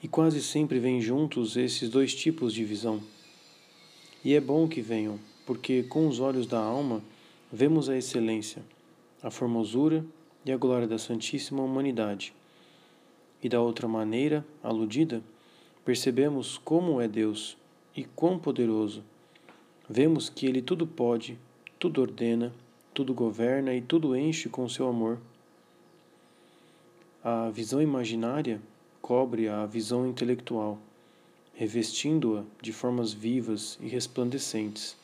[0.03, 3.01] E quase sempre vêm juntos esses dois tipos de visão.
[4.23, 7.03] E é bom que venham, porque com os olhos da alma
[7.51, 8.63] vemos a excelência,
[9.21, 10.03] a formosura
[10.43, 12.33] e a glória da Santíssima Humanidade.
[13.43, 15.21] E da outra maneira, aludida,
[15.85, 17.55] percebemos como é Deus
[17.95, 19.03] e quão poderoso.
[19.87, 21.37] Vemos que Ele tudo pode,
[21.77, 22.53] tudo ordena,
[22.93, 25.19] tudo governa e tudo enche com seu amor.
[27.23, 28.61] A visão imaginária
[29.01, 30.77] cobre a visão intelectual,
[31.53, 34.95] revestindo-a de formas vivas e resplandecentes.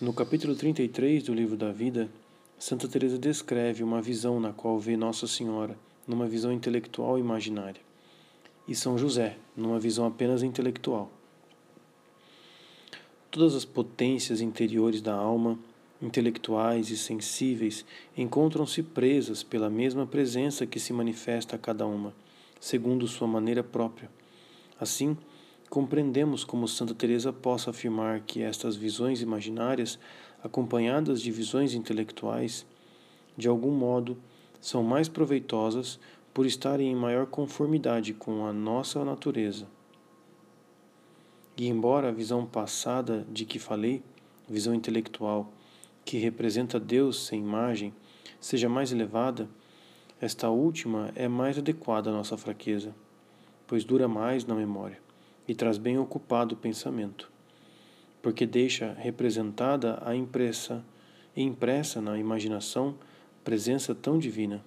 [0.00, 2.08] No capítulo 33 do livro da vida,
[2.58, 5.76] Santa Teresa descreve uma visão na qual vê Nossa Senhora
[6.06, 7.80] numa visão intelectual e imaginária,
[8.66, 11.10] e São José numa visão apenas intelectual.
[13.30, 15.58] Todas as potências interiores da alma
[16.00, 17.84] intelectuais e sensíveis
[18.16, 22.14] encontram-se presas pela mesma presença que se manifesta a cada uma,
[22.60, 24.10] segundo sua maneira própria.
[24.80, 25.16] Assim,
[25.68, 29.98] compreendemos como Santa Teresa possa afirmar que estas visões imaginárias,
[30.42, 32.64] acompanhadas de visões intelectuais,
[33.36, 34.16] de algum modo
[34.60, 35.98] são mais proveitosas
[36.32, 39.66] por estarem em maior conformidade com a nossa natureza.
[41.56, 44.02] E embora a visão passada de que falei,
[44.48, 45.52] visão intelectual,
[46.08, 47.92] que representa Deus sem imagem,
[48.40, 49.46] seja mais elevada,
[50.18, 52.94] esta última é mais adequada à nossa fraqueza,
[53.66, 54.98] pois dura mais na memória
[55.46, 57.30] e traz bem ocupado o pensamento,
[58.22, 60.82] porque deixa representada a impressa
[61.36, 62.96] e impressa na imaginação
[63.44, 64.64] presença tão divina.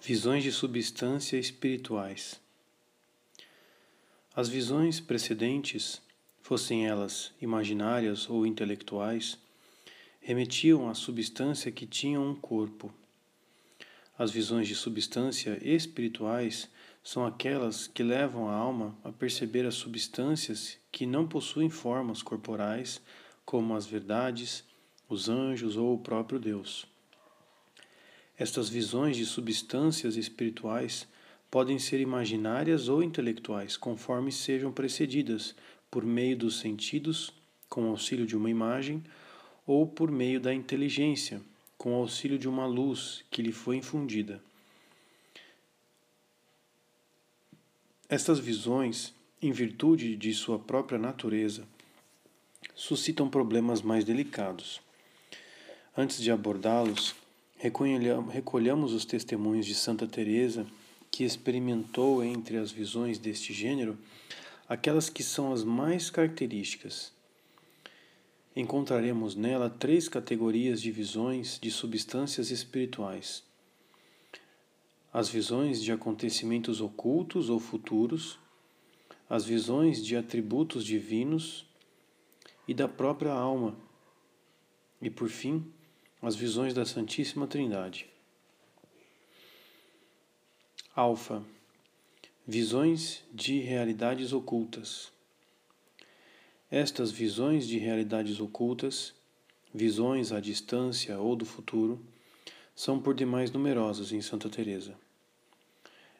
[0.00, 2.41] Visões de substância espirituais.
[4.34, 6.00] As visões precedentes,
[6.40, 9.38] fossem elas imaginárias ou intelectuais,
[10.22, 12.90] remetiam à substância que tinha um corpo.
[14.18, 16.70] As visões de substância espirituais
[17.04, 23.02] são aquelas que levam a alma a perceber as substâncias que não possuem formas corporais,
[23.44, 24.64] como as verdades,
[25.10, 26.86] os anjos ou o próprio Deus.
[28.38, 31.06] Estas visões de substâncias espirituais
[31.52, 35.54] podem ser imaginárias ou intelectuais, conforme sejam precedidas
[35.90, 37.30] por meio dos sentidos,
[37.68, 39.04] com auxílio de uma imagem,
[39.66, 41.42] ou por meio da inteligência,
[41.76, 44.42] com auxílio de uma luz que lhe foi infundida.
[48.08, 51.68] Estas visões, em virtude de sua própria natureza,
[52.74, 54.80] suscitam problemas mais delicados.
[55.94, 57.14] Antes de abordá-los,
[57.58, 60.66] recolhamos os testemunhos de Santa Teresa,
[61.12, 63.98] que experimentou entre as visões deste gênero
[64.66, 67.12] aquelas que são as mais características.
[68.56, 73.44] Encontraremos nela três categorias de visões de substâncias espirituais:
[75.12, 78.38] as visões de acontecimentos ocultos ou futuros,
[79.28, 81.66] as visões de atributos divinos
[82.66, 83.76] e da própria alma,
[85.00, 85.66] e por fim,
[86.22, 88.11] as visões da Santíssima Trindade.
[90.94, 91.42] Alfa
[92.46, 95.10] Visões de realidades ocultas.
[96.70, 99.14] Estas visões de realidades ocultas,
[99.72, 101.98] visões à distância ou do futuro,
[102.76, 104.94] são por demais numerosas em Santa Teresa.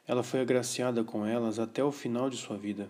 [0.06, 2.88] Ela foi agraciada com elas até o final de sua vida.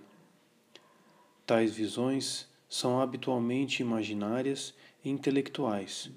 [1.45, 4.73] Tais visões são habitualmente imaginárias
[5.05, 6.11] e intelectuais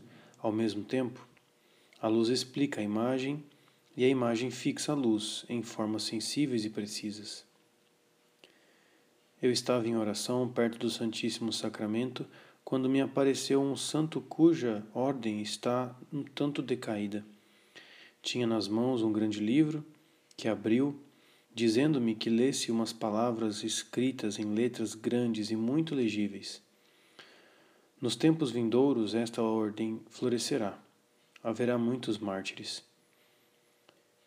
[0.46, 1.28] ao mesmo tempo,
[2.00, 3.44] a luz explica a imagem
[3.96, 7.46] e a imagem fixa a luz em formas sensíveis e precisas.
[9.42, 12.26] Eu estava em oração perto do Santíssimo Sacramento
[12.64, 17.24] quando me apareceu um santo cuja ordem está um tanto decaída.
[18.22, 19.86] Tinha nas mãos um grande livro
[20.36, 21.00] que abriu,
[21.54, 26.62] dizendo-me que lesse umas palavras escritas em letras grandes e muito legíveis.
[28.02, 30.78] Nos tempos vindouros, esta ordem florescerá.
[31.44, 32.84] Haverá muitos mártires.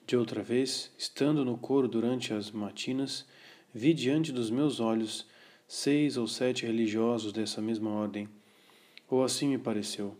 [0.09, 3.27] De outra vez, estando no coro durante as matinas,
[3.75, 5.27] vi diante dos meus olhos
[5.67, 8.27] seis ou sete religiosos dessa mesma ordem,
[9.07, 10.17] ou assim me pareceu,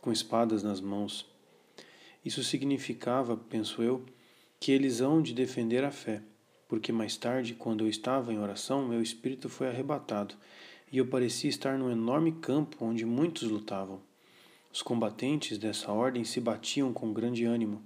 [0.00, 1.26] com espadas nas mãos.
[2.24, 4.02] Isso significava, penso eu,
[4.58, 6.22] que eles hão de defender a fé,
[6.66, 10.34] porque mais tarde, quando eu estava em oração, meu espírito foi arrebatado
[10.90, 14.00] e eu parecia estar num enorme campo onde muitos lutavam.
[14.72, 17.84] Os combatentes dessa ordem se batiam com grande ânimo.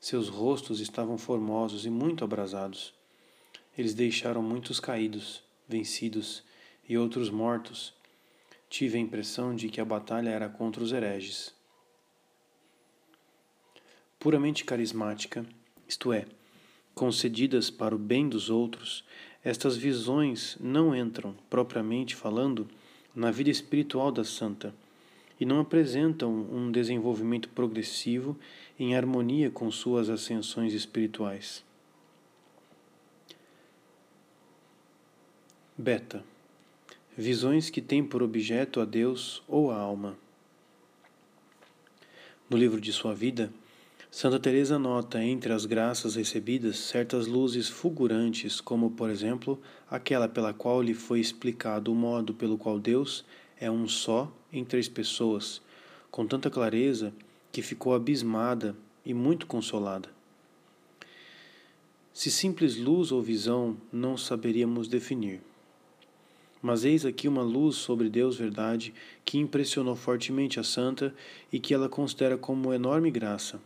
[0.00, 2.94] Seus rostos estavam formosos e muito abrasados.
[3.76, 6.44] Eles deixaram muitos caídos, vencidos
[6.88, 7.92] e outros mortos.
[8.70, 11.52] Tive a impressão de que a batalha era contra os hereges.
[14.20, 15.44] Puramente carismática,
[15.86, 16.26] isto é,
[16.94, 19.04] concedidas para o bem dos outros,
[19.44, 22.68] estas visões não entram, propriamente falando,
[23.14, 24.74] na vida espiritual da santa
[25.40, 28.36] e não apresentam um desenvolvimento progressivo
[28.78, 31.64] em harmonia com suas ascensões espirituais.
[35.76, 36.22] Beta
[37.16, 40.16] Visões que têm por objeto a Deus ou a alma.
[42.48, 43.52] No livro de sua vida,
[44.08, 49.60] Santa Teresa nota entre as graças recebidas certas luzes fulgurantes, como por exemplo,
[49.90, 53.24] aquela pela qual lhe foi explicado o modo pelo qual Deus
[53.60, 55.60] é um só em três pessoas,
[56.12, 57.12] com tanta clareza
[57.58, 60.08] que ficou abismada e muito consolada.
[62.14, 65.40] Se simples luz ou visão não saberíamos definir.
[66.62, 68.94] Mas eis aqui uma luz sobre Deus verdade
[69.24, 71.12] que impressionou fortemente a santa
[71.52, 73.60] e que ela considera como enorme graça.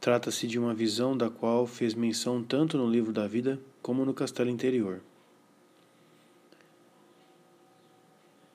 [0.00, 4.14] Trata-se de uma visão da qual fez menção tanto no livro da vida como no
[4.14, 5.00] castelo interior.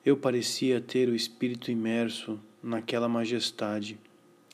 [0.02, 3.98] Eu parecia ter o espírito imerso naquela majestade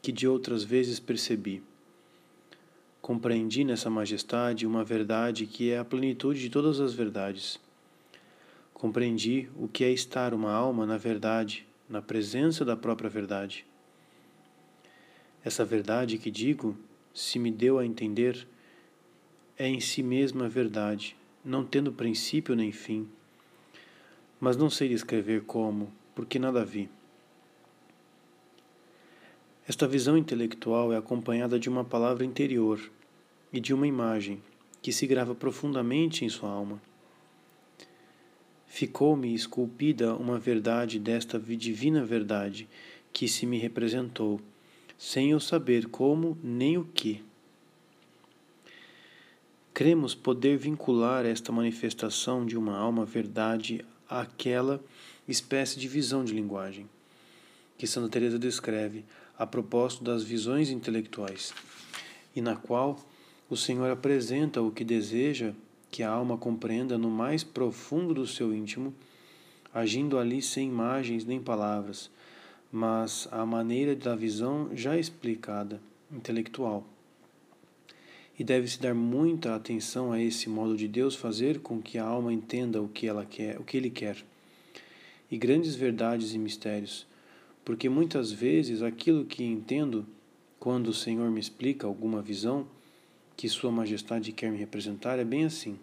[0.00, 1.62] que de outras vezes percebi.
[3.00, 7.58] Compreendi nessa majestade uma verdade que é a plenitude de todas as verdades.
[8.74, 13.64] Compreendi o que é estar uma alma na verdade, na presença da própria verdade.
[15.44, 16.76] Essa verdade que digo,
[17.14, 18.46] se me deu a entender,
[19.56, 23.08] é em si mesma verdade, não tendo princípio nem fim.
[24.38, 26.90] Mas não sei descrever como, porque nada vi.
[29.68, 32.80] Esta visão intelectual é acompanhada de uma palavra interior
[33.52, 34.40] e de uma imagem
[34.80, 36.80] que se grava profundamente em sua alma.
[38.64, 42.68] Ficou-me esculpida uma verdade desta divina verdade
[43.12, 44.40] que se me representou,
[44.96, 47.24] sem eu saber como nem o que.
[49.74, 54.80] Cremos poder vincular esta manifestação de uma alma verdade àquela
[55.26, 56.88] espécie de visão de linguagem
[57.76, 59.04] que Santa Teresa descreve
[59.38, 61.52] a propósito das visões intelectuais,
[62.34, 62.98] e na qual
[63.48, 65.52] o Senhor apresenta o que deseja
[65.90, 68.92] que a alma compreenda no mais profundo do seu íntimo,
[69.72, 72.10] agindo ali sem imagens nem palavras,
[72.72, 75.80] mas à maneira da visão já explicada,
[76.10, 76.84] intelectual.
[78.38, 82.32] E deve-se dar muita atenção a esse modo de Deus fazer com que a alma
[82.32, 84.22] entenda o que ela quer, o que ele quer.
[85.30, 87.06] E grandes verdades e mistérios,
[87.66, 90.06] porque muitas vezes aquilo que entendo
[90.56, 92.64] quando o Senhor me explica alguma visão
[93.36, 95.76] que Sua Majestade quer me representar é bem assim.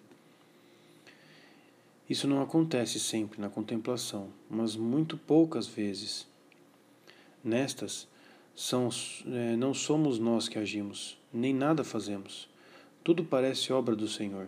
[2.09, 6.25] Isso não acontece sempre na contemplação, mas muito poucas vezes.
[7.43, 8.07] Nestas,
[8.55, 8.87] são,
[9.27, 12.47] é, não somos nós que agimos, nem nada fazemos.
[13.03, 14.47] Tudo parece obra do Senhor.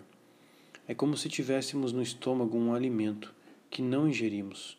[0.87, 3.33] É como se tivéssemos no estômago um alimento
[3.69, 4.77] que não ingerimos.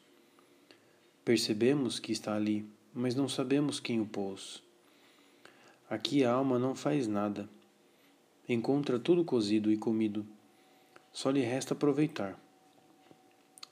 [1.27, 2.65] Percebemos que está ali,
[2.95, 4.63] mas não sabemos quem o pôs.
[5.91, 7.49] Aqui a alma não faz nada,
[8.49, 10.25] encontra tudo cozido e comido.
[11.13, 12.41] Só lhe resta aproveitar.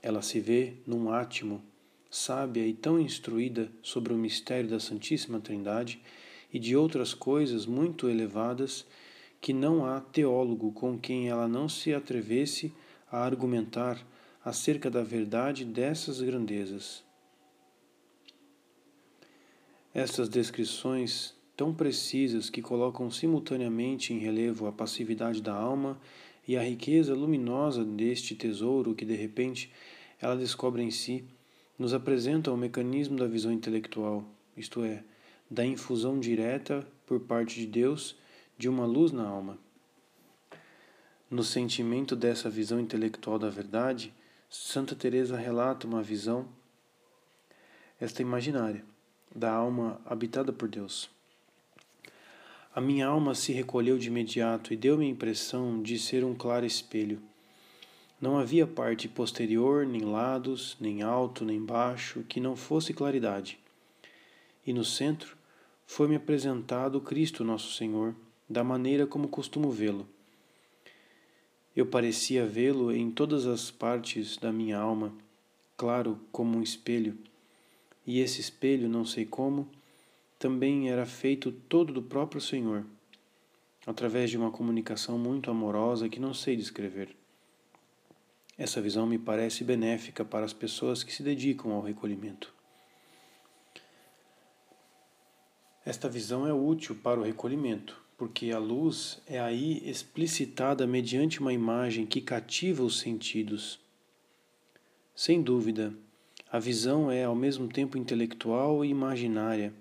[0.02, 1.62] Ela se vê num átimo,
[2.10, 6.02] sábia e tão instruída sobre o mistério da Santíssima Trindade
[6.52, 8.84] e de outras coisas muito elevadas
[9.40, 12.74] que não há teólogo com quem ela não se atrevesse
[13.08, 14.04] a argumentar
[14.44, 17.03] acerca da verdade dessas grandezas.
[19.94, 26.00] Estas descrições tão precisas que colocam simultaneamente em relevo a passividade da alma
[26.48, 29.70] e a riqueza luminosa deste tesouro que de repente
[30.20, 31.24] ela descobre em si,
[31.78, 34.24] nos apresentam o mecanismo da visão intelectual,
[34.56, 35.04] isto é,
[35.48, 38.16] da infusão direta por parte de Deus
[38.58, 39.56] de uma luz na alma.
[41.30, 44.12] No sentimento dessa visão intelectual da verdade,
[44.50, 46.48] Santa Teresa relata uma visão
[48.00, 48.84] esta imaginária
[49.34, 51.10] da alma habitada por Deus.
[52.74, 56.66] A minha alma se recolheu de imediato e deu-me a impressão de ser um claro
[56.66, 57.20] espelho.
[58.20, 63.58] Não havia parte posterior, nem lados, nem alto, nem baixo, que não fosse claridade.
[64.66, 65.36] E no centro
[65.86, 68.14] foi-me apresentado Cristo Nosso Senhor,
[68.48, 70.08] da maneira como costumo vê-lo.
[71.76, 75.12] Eu parecia vê-lo em todas as partes da minha alma,
[75.76, 77.18] claro como um espelho,
[78.06, 79.68] e esse espelho, não sei como,
[80.38, 82.84] também era feito todo do próprio Senhor,
[83.86, 87.16] através de uma comunicação muito amorosa que não sei descrever.
[88.56, 92.52] Essa visão me parece benéfica para as pessoas que se dedicam ao recolhimento.
[95.84, 101.52] Esta visão é útil para o recolhimento, porque a luz é aí explicitada mediante uma
[101.52, 103.78] imagem que cativa os sentidos.
[105.14, 105.92] Sem dúvida,
[106.54, 109.74] a visão é ao mesmo tempo intelectual e imaginária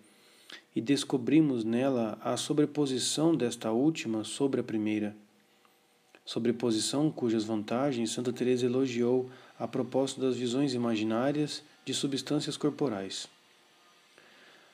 [0.76, 5.15] e descobrimos nela a sobreposição desta última sobre a primeira.
[6.26, 13.28] Sobreposição cujas vantagens Santa Teresa elogiou a propósito das visões imaginárias de substâncias corporais.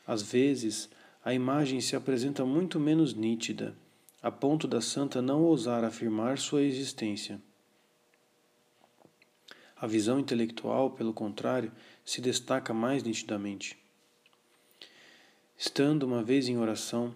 [0.07, 0.89] Às vezes,
[1.21, 3.75] a imagem se apresenta muito menos nítida,
[4.23, 7.41] a ponto da santa não ousar afirmar sua existência.
[9.81, 11.71] A visão intelectual, pelo contrário,
[12.09, 13.77] se destaca mais nitidamente.
[15.55, 17.13] Estando uma vez em oração,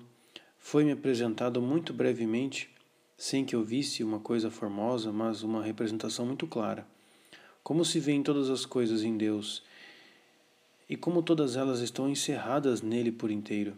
[0.60, 2.70] foi-me apresentado muito brevemente,
[3.18, 6.86] sem que eu visse uma coisa formosa, mas uma representação muito clara.
[7.64, 9.64] Como se vê em todas as coisas em Deus,
[10.88, 13.76] e como todas elas estão encerradas nele por inteiro.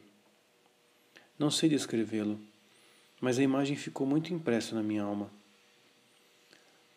[1.39, 2.37] Não sei descrevê-lo,
[3.21, 5.31] mas a imagem ficou muito impressa na minha alma.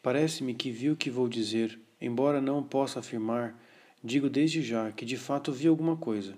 [0.03, 3.57] Parece-me que vi o que vou dizer, embora não possa afirmar,
[4.03, 6.35] digo desde já que de fato vi alguma coisa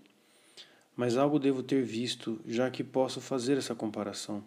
[1.00, 4.44] mas algo devo ter visto, já que posso fazer essa comparação.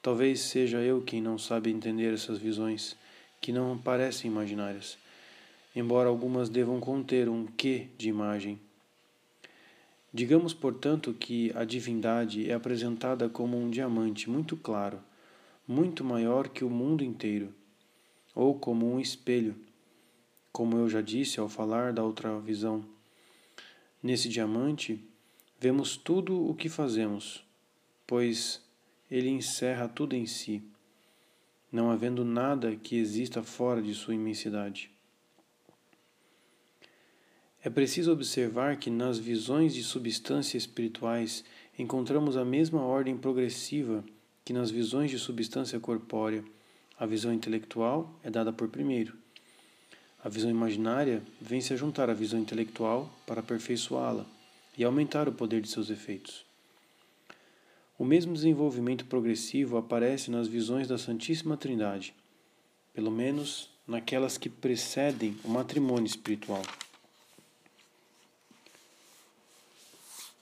[0.00, 2.96] Talvez seja eu quem não sabe entender essas visões,
[3.38, 4.96] que não parecem imaginárias,
[5.76, 8.58] embora algumas devam conter um quê de imagem.
[10.10, 15.00] Digamos, portanto, que a divindade é apresentada como um diamante muito claro,
[15.68, 17.52] muito maior que o mundo inteiro,
[18.34, 19.54] ou como um espelho,
[20.52, 22.84] como eu já disse ao falar da outra visão.
[24.02, 25.02] Nesse diamante,
[25.58, 27.42] vemos tudo o que fazemos,
[28.06, 28.60] pois
[29.10, 30.62] ele encerra tudo em si,
[31.70, 34.90] não havendo nada que exista fora de sua imensidade.
[37.64, 41.44] É preciso observar que nas visões de substâncias espirituais
[41.78, 44.04] encontramos a mesma ordem progressiva
[44.44, 46.44] que nas visões de substância corpórea.
[46.98, 49.21] A visão intelectual é dada por primeiro.
[50.24, 54.24] A visão imaginária vem se juntar à visão intelectual para aperfeiçoá-la
[54.78, 56.44] e aumentar o poder de seus efeitos.
[57.98, 62.14] O mesmo desenvolvimento progressivo aparece nas visões da Santíssima Trindade,
[62.94, 66.62] pelo menos naquelas que precedem o matrimônio espiritual.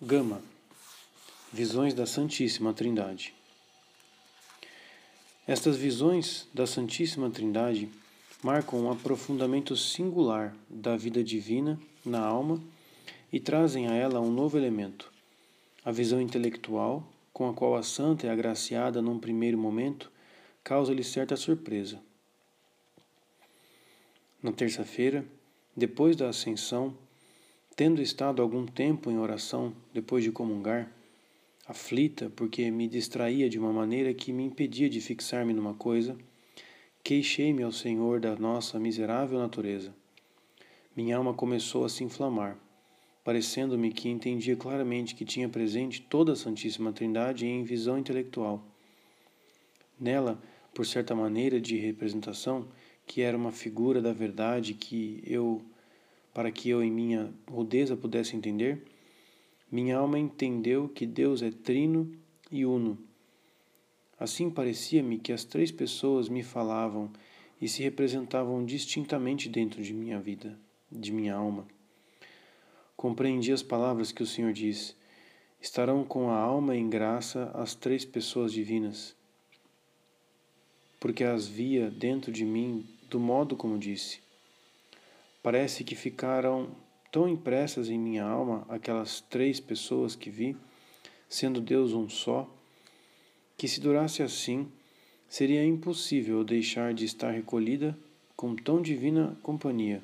[0.01, 0.43] Gama
[1.53, 3.35] Visões da Santíssima Trindade.
[5.49, 7.89] Estas visões da Santíssima Trindade
[8.43, 12.63] marcam um aprofundamento singular da vida divina na alma
[13.33, 15.13] e trazem a ela um novo elemento,
[15.85, 20.11] a visão intelectual com a qual a santa é agraciada num primeiro momento,
[20.63, 22.01] causa-lhe certa surpresa.
[24.43, 25.25] Na terça-feira,
[25.77, 26.95] depois da ascensão,
[27.77, 30.91] tendo estado algum tempo em oração depois de comungar,
[31.67, 36.17] aflita porque me distraía de uma maneira que me impedia de fixar-me numa coisa,
[37.03, 39.95] queixei-me ao Senhor da nossa miserável natureza.
[40.97, 42.59] Minha alma começou a se inflamar
[43.25, 48.65] parecendo-me que entendia claramente que tinha presente toda a Santíssima Trindade em visão intelectual.
[49.99, 50.41] Nela,
[50.75, 52.67] por certa maneira de representação,
[53.07, 55.61] que era uma figura da verdade que eu,
[56.33, 58.83] para que eu em minha rudeza pudesse entender,
[59.71, 62.11] minha alma entendeu que Deus é trino
[62.51, 62.99] e uno.
[64.21, 67.11] Assim parecia-me que as três pessoas me falavam
[67.61, 70.57] e se representavam distintamente dentro de minha vida,
[70.93, 71.67] de minha alma
[73.01, 74.95] compreendi as palavras que o Senhor diz:
[75.59, 79.17] estarão com a alma em graça as três pessoas divinas,
[81.01, 84.21] porque as via dentro de mim do modo como disse.
[85.43, 86.69] Parece que ficaram
[87.11, 90.55] tão impressas em minha alma aquelas três pessoas que vi,
[91.27, 92.55] sendo Deus um só,
[93.61, 94.67] que se durasse assim,
[95.29, 97.95] seria impossível deixar de estar recolhida
[98.35, 100.03] com tão divina companhia.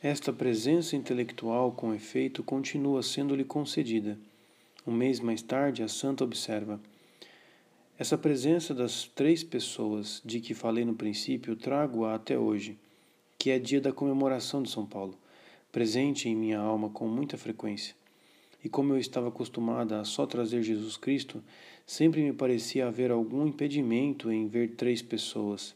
[0.00, 4.16] Esta presença intelectual, com efeito, continua sendo-lhe concedida.
[4.86, 6.80] Um mês mais tarde, a santa observa:
[7.98, 12.78] Essa presença das três pessoas de que falei no princípio trago-a até hoje,
[13.36, 15.18] que é dia da comemoração de São Paulo,
[15.72, 17.98] presente em minha alma com muita frequência.
[18.62, 21.42] E como eu estava acostumada a só trazer Jesus Cristo,
[21.86, 25.74] sempre me parecia haver algum impedimento em ver três pessoas,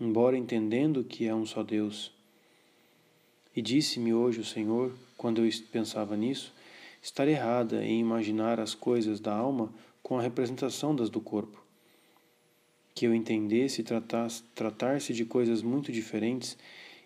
[0.00, 2.10] embora entendendo que é um só Deus.
[3.54, 6.52] E disse-me hoje o Senhor, quando eu pensava nisso,
[7.02, 11.62] estar errada em imaginar as coisas da alma com a representação das do corpo.
[12.94, 16.56] Que eu entendesse tratar-se de coisas muito diferentes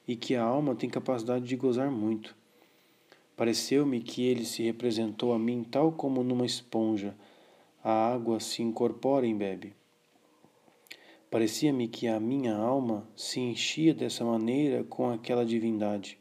[0.08, 2.34] e que a alma tem capacidade de gozar muito.
[3.40, 7.16] Pareceu-me que ele se representou a mim tal como numa esponja,
[7.82, 9.74] a água se incorpora e bebe.
[11.30, 16.18] Parecia-me que a minha alma se enchia dessa maneira com aquela divindade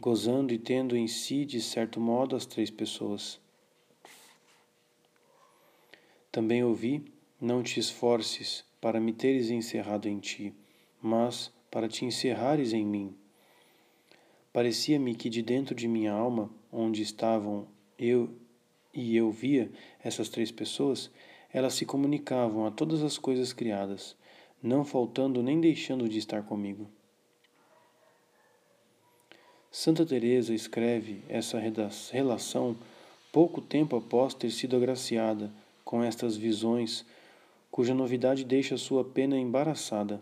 [0.00, 3.38] gozando e tendo em si, de certo modo, as três pessoas.
[6.32, 7.04] Também ouvi:
[7.38, 10.54] Não te esforces para me teres encerrado em ti,
[11.02, 13.19] mas para te encerrares em mim.
[14.52, 18.30] Parecia-me que de dentro de minha alma, onde estavam eu
[18.92, 19.70] e eu via
[20.02, 21.10] essas três pessoas,
[21.52, 24.16] elas se comunicavam a todas as coisas criadas,
[24.62, 26.88] não faltando nem deixando de estar comigo.
[29.70, 31.60] Santa Teresa escreve essa
[32.12, 32.76] relação
[33.30, 35.52] pouco tempo após ter sido agraciada
[35.84, 37.06] com estas visões,
[37.70, 40.20] cuja novidade deixa sua pena embaraçada.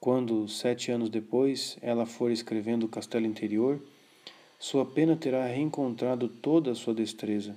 [0.00, 3.78] Quando, sete anos depois, ela for escrevendo o Castelo Interior,
[4.58, 7.54] sua pena terá reencontrado toda a sua destreza.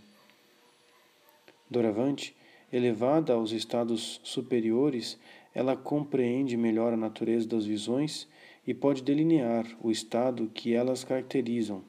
[1.70, 2.36] Doravante,
[2.72, 5.18] elevada aos estados superiores,
[5.56, 8.28] ela compreende melhor a natureza das visões
[8.68, 11.82] e pode delinear o estado que elas caracterizam.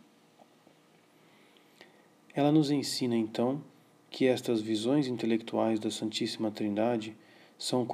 [2.32, 3.60] Ela nos ensina, então,
[4.08, 7.16] que estas visões intelectuais da Santíssima Trindade
[7.58, 7.84] são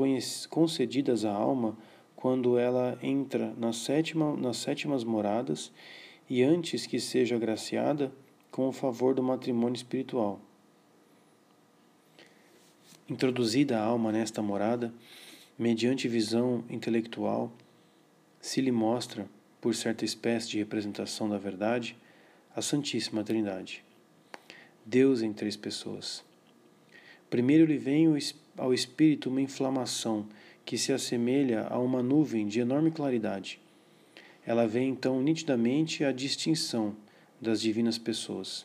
[0.51, 1.75] concedidas à alma
[2.21, 5.73] quando ela entra na sétima, nas sétimas moradas
[6.29, 8.13] e antes que seja agraciada
[8.51, 10.39] com o favor do matrimônio espiritual.
[13.09, 14.93] Introduzida a alma nesta morada,
[15.59, 17.51] mediante visão intelectual,
[18.41, 19.27] se lhe mostra,
[19.61, 21.97] por certa espécie de representação da verdade,
[22.55, 23.83] a Santíssima Trindade.
[24.85, 26.25] Deus em três pessoas.
[27.29, 28.07] Primeiro lhe vem
[28.57, 30.27] ao espírito uma inflamação
[30.71, 33.59] que se assemelha a uma nuvem de enorme claridade.
[34.47, 36.95] Ela vê então nitidamente a distinção
[37.41, 38.65] das divinas pessoas.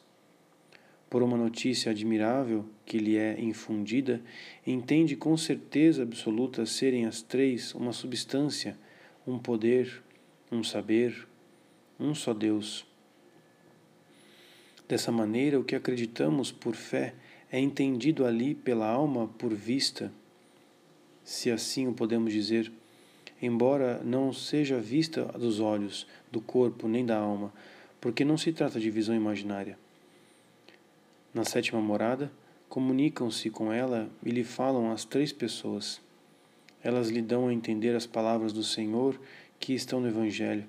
[1.10, 4.22] Por uma notícia admirável que lhe é infundida,
[4.68, 8.78] entende com certeza absoluta serem as três uma substância,
[9.26, 10.04] um poder,
[10.52, 11.28] um saber,
[12.00, 12.86] um só Deus.
[14.88, 17.16] Dessa maneira, o que acreditamos por fé
[17.52, 20.14] é entendido ali pela alma por vista,
[21.26, 22.72] se assim o podemos dizer,
[23.42, 27.52] embora não seja vista dos olhos, do corpo nem da alma,
[28.00, 29.78] porque não se trata de visão imaginária.
[31.34, 32.32] Na sétima morada,
[32.70, 36.00] comunicam-se com ela e lhe falam as três pessoas.
[36.84, 39.20] Elas lhe dão a entender as palavras do Senhor
[39.60, 40.66] que estão no Evangelho,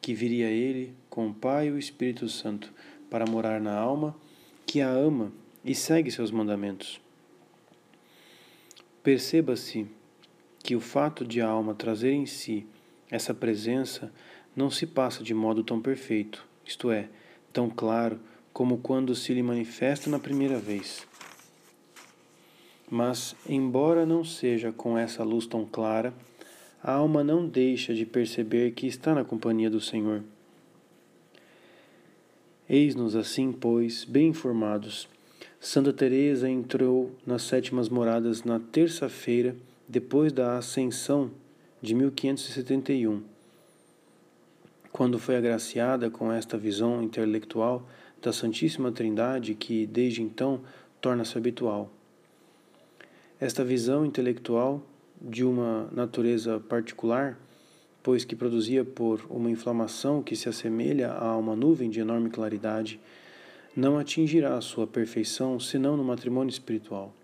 [0.00, 2.72] que viria ele com o Pai e o Espírito Santo
[3.08, 4.16] para morar na alma
[4.66, 5.30] que a ama
[5.64, 7.00] e segue seus mandamentos.
[9.02, 9.86] Perceba-se
[10.62, 12.66] que o fato de a alma trazer em si
[13.10, 14.12] essa presença
[14.54, 17.08] não se passa de modo tão perfeito, isto é,
[17.52, 18.20] tão claro
[18.52, 21.06] como quando se lhe manifesta na primeira vez.
[22.88, 26.14] Mas, embora não seja com essa luz tão clara,
[26.82, 30.22] a alma não deixa de perceber que está na companhia do Senhor.
[32.68, 35.08] Eis-nos assim, pois, bem informados.
[35.64, 39.54] Santa Teresa entrou nas sétimas moradas na terça-feira
[39.88, 41.30] depois da Ascensão
[41.80, 43.22] de 1571.
[44.90, 47.86] Quando foi agraciada com esta visão intelectual
[48.20, 50.62] da Santíssima Trindade que desde então
[51.00, 51.92] torna-se habitual.
[53.38, 54.82] Esta visão intelectual
[55.20, 57.38] de uma natureza particular
[58.02, 62.98] pois que produzia por uma inflamação que se assemelha a uma nuvem de enorme claridade,
[63.74, 67.14] não atingirá a sua perfeição senão no matrimônio espiritual.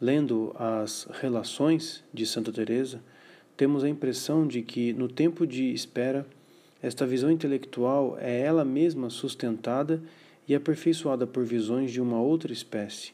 [0.00, 3.00] Lendo as relações de Santa Teresa,
[3.56, 6.26] temos a impressão de que no tempo de espera,
[6.82, 10.02] esta visão intelectual é ela mesma sustentada
[10.46, 13.12] e aperfeiçoada por visões de uma outra espécie.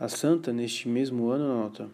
[0.00, 1.90] A santa, neste mesmo ano, nota: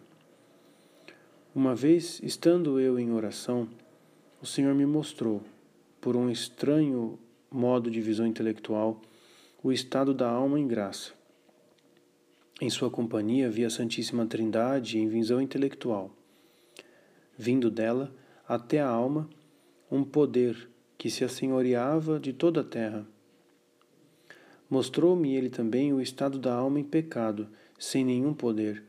[1.53, 3.67] uma vez, estando eu em oração,
[4.41, 5.41] o Senhor me mostrou,
[5.99, 7.19] por um estranho
[7.55, 9.01] modo de visão intelectual,
[9.63, 11.13] o estado da alma em graça.
[12.61, 16.11] Em sua companhia vi a Santíssima Trindade em visão intelectual.
[17.37, 18.13] Vindo dela
[18.47, 19.29] até a alma,
[19.89, 23.07] um poder que se assenhoreava de toda a terra.
[24.69, 28.83] Mostrou-me ele também o estado da alma em pecado, sem nenhum poder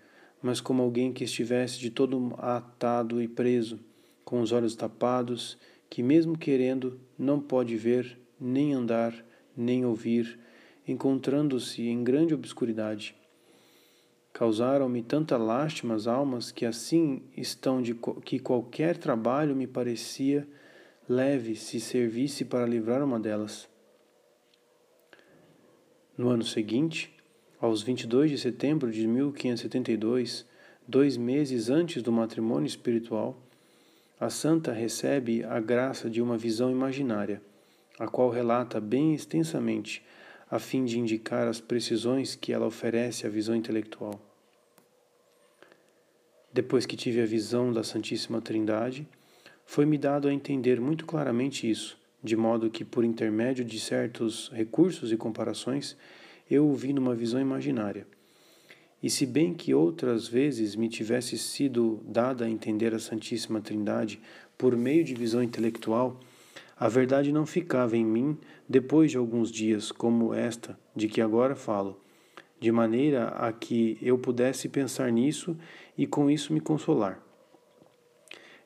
[0.47, 3.81] mas como alguém que estivesse de todo atado e preso,
[4.25, 5.59] com os olhos tapados,
[5.89, 9.14] que mesmo querendo não pode ver, nem andar,
[9.57, 10.39] nem ouvir,
[10.87, 13.14] encontrando-se em grande obscuridade.
[14.32, 20.47] Causaram-me tanta lástima as almas que assim estão de que qualquer trabalho me parecia
[21.09, 23.68] leve se servisse para livrar uma delas.
[26.18, 27.14] No ano seguinte,
[27.61, 30.47] aos 22 de setembro de 1572,
[30.87, 33.37] dois meses antes do matrimônio espiritual,
[34.18, 37.41] a santa recebe a graça de uma visão imaginária,
[37.99, 40.03] a qual relata bem extensamente,
[40.51, 44.20] a fim de indicar as precisões que ela oferece à visão intelectual.
[46.53, 49.07] Depois que tive a visão da Santíssima Trindade,
[49.64, 55.12] foi-me dado a entender muito claramente isso, de modo que, por intermédio de certos recursos
[55.12, 55.97] e comparações,
[56.51, 58.07] eu o vi numa visão imaginária.
[59.03, 64.20] E se bem que outras vezes me tivesse sido dada a entender a Santíssima Trindade
[64.57, 66.18] por meio de visão intelectual,
[66.79, 71.57] a verdade não ficava em mim depois de alguns dias, como esta de que agora
[71.57, 72.01] falo,
[72.61, 75.57] de maneira a que eu pudesse pensar nisso
[75.97, 77.20] e com isso me consolar.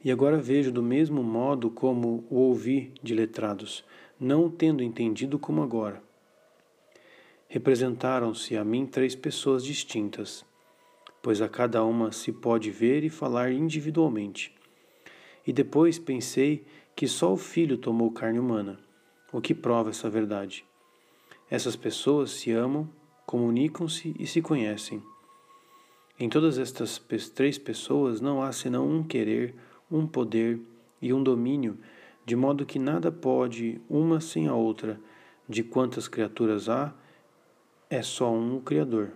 [0.03, 3.85] E agora vejo do mesmo modo como o ouvi de letrados,
[4.19, 6.03] não tendo entendido como agora
[7.51, 10.47] representaram-se a mim três pessoas distintas,
[11.21, 14.55] pois a cada uma se pode ver e falar individualmente.
[15.45, 16.65] E depois pensei
[17.01, 18.79] que só o Filho tomou carne humana,
[19.33, 20.67] o que prova essa verdade.
[21.49, 22.91] Essas pessoas se amam
[23.25, 25.03] comunicam-se e se conhecem.
[26.19, 26.99] Em todas estas
[27.35, 29.55] três pessoas não há senão um querer,
[29.91, 30.61] um poder
[31.01, 31.79] e um domínio,
[32.27, 35.01] de modo que nada pode uma sem a outra.
[35.49, 36.93] De quantas criaturas há,
[37.89, 39.13] é só um o Criador.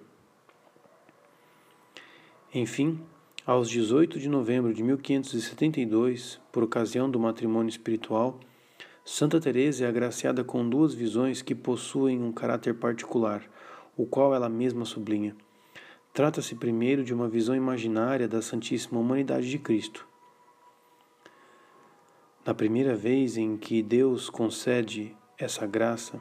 [2.54, 2.98] Enfim,
[3.46, 8.40] aos 18 de novembro de 1572, por ocasião do matrimônio espiritual,
[9.04, 13.44] Santa Teresa é agraciada com duas visões que possuem um caráter particular,
[13.98, 15.36] o qual ela mesma sublinha.
[16.14, 20.08] Trata-se primeiro de uma visão imaginária da Santíssima Humanidade de Cristo.
[22.46, 26.18] Na primeira vez em que Deus concede essa graça,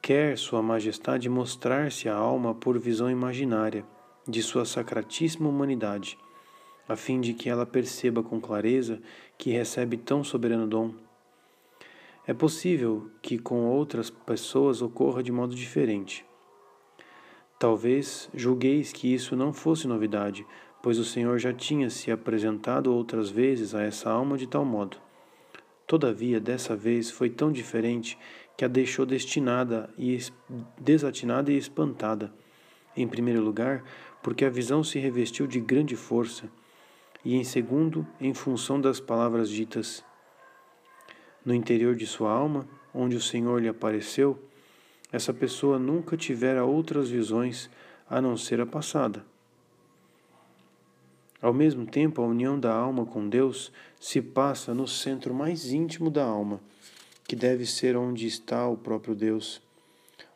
[0.00, 3.84] quer Sua Majestade mostrar-se à alma por visão imaginária
[4.26, 6.18] de Sua Sacratíssima Humanidade,
[6.88, 9.00] a fim de que ela perceba com clareza
[9.36, 11.06] que recebe tão soberano dom
[12.26, 16.24] é possível que com outras pessoas ocorra de modo diferente.
[17.56, 20.44] Talvez julgueis que isso não fosse novidade,
[20.82, 24.96] pois o Senhor já tinha se apresentado outras vezes a essa alma de tal modo.
[25.86, 28.18] Todavia, dessa vez foi tão diferente
[28.56, 30.18] que a deixou destinada e
[30.80, 32.34] desatinada e espantada.
[32.96, 33.84] Em primeiro lugar,
[34.26, 36.50] porque a visão se revestiu de grande força,
[37.24, 40.04] e em segundo, em função das palavras ditas
[41.44, 44.36] no interior de sua alma, onde o Senhor lhe apareceu,
[45.12, 47.70] essa pessoa nunca tivera outras visões
[48.10, 49.24] a não ser a passada.
[51.40, 56.10] Ao mesmo tempo, a união da alma com Deus se passa no centro mais íntimo
[56.10, 56.60] da alma,
[57.28, 59.62] que deve ser onde está o próprio Deus,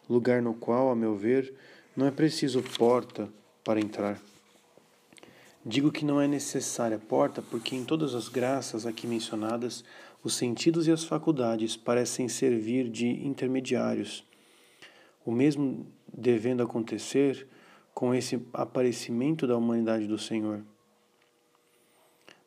[0.09, 1.53] lugar no qual, a meu ver,
[1.97, 3.29] não é preciso porta
[3.71, 4.21] para entrar.
[5.65, 9.85] Digo que não é necessária porta porque em todas as graças aqui mencionadas
[10.25, 14.25] os sentidos e as faculdades parecem servir de intermediários,
[15.25, 17.47] o mesmo devendo acontecer
[17.95, 20.65] com esse aparecimento da humanidade do Senhor.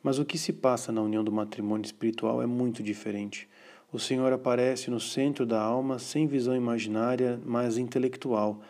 [0.03, 3.47] Mas o que se passa na união do matrimônio espiritual é muito diferente.
[3.93, 8.61] O Senhor aparece no centro da alma sem visão imaginária, mas intelectual,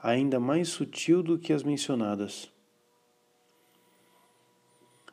[0.00, 2.50] ainda mais sutil do que as mencionadas.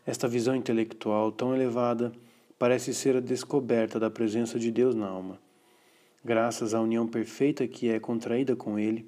[0.05, 2.11] Esta visão intelectual tão elevada
[2.59, 5.39] parece ser a descoberta da presença de Deus na alma.
[6.23, 9.07] Graças à união perfeita que é contraída com Ele,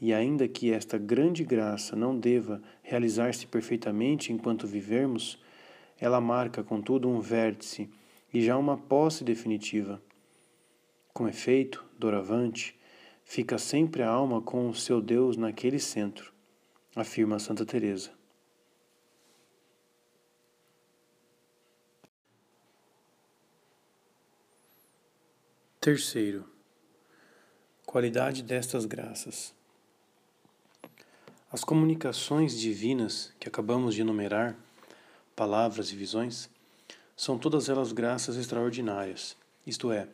[0.00, 5.38] e ainda que esta grande graça não deva realizar-se perfeitamente enquanto vivermos,
[5.98, 7.88] ela marca, contudo, um vértice
[8.32, 10.00] e já uma posse definitiva.
[11.12, 12.75] Com efeito, doravante,
[13.26, 16.32] fica sempre a alma com o seu Deus naquele centro,
[16.94, 18.12] afirma Santa Teresa.
[25.80, 26.48] Terceiro,
[27.84, 29.52] qualidade destas graças.
[31.52, 34.56] As comunicações divinas que acabamos de enumerar,
[35.34, 36.48] palavras e visões,
[37.16, 40.08] são todas elas graças extraordinárias, isto é,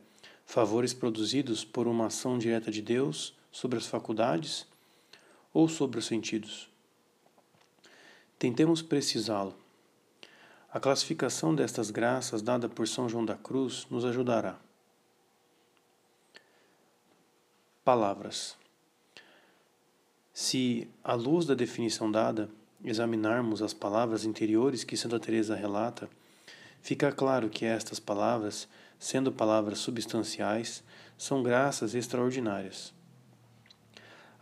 [0.53, 4.66] favores produzidos por uma ação direta de Deus sobre as faculdades
[5.50, 6.68] ou sobre os sentidos.
[8.38, 9.55] Tentemos precisá-lo.
[10.70, 14.59] A classificação destas graças dada por São João da Cruz nos ajudará.
[17.82, 18.55] Palavras.
[20.34, 22.50] Se, à luz da definição dada,
[22.84, 26.11] examinarmos as palavras interiores que Santa Teresa relata,
[26.82, 28.68] fica claro que estas palavras,
[29.03, 30.80] sendo palavras substanciais,
[31.18, 32.94] são graças extraordinárias.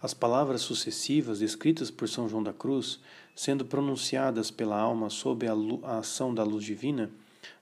[0.03, 3.01] As palavras sucessivas escritas por São João da Cruz,
[3.35, 5.55] sendo pronunciadas pela alma sob a,
[5.85, 7.11] a ação da luz divina,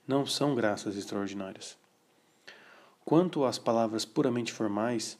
[0.05, 1.77] não são graças extraordinárias.
[3.05, 5.17] Quanto às palavras puramente formais,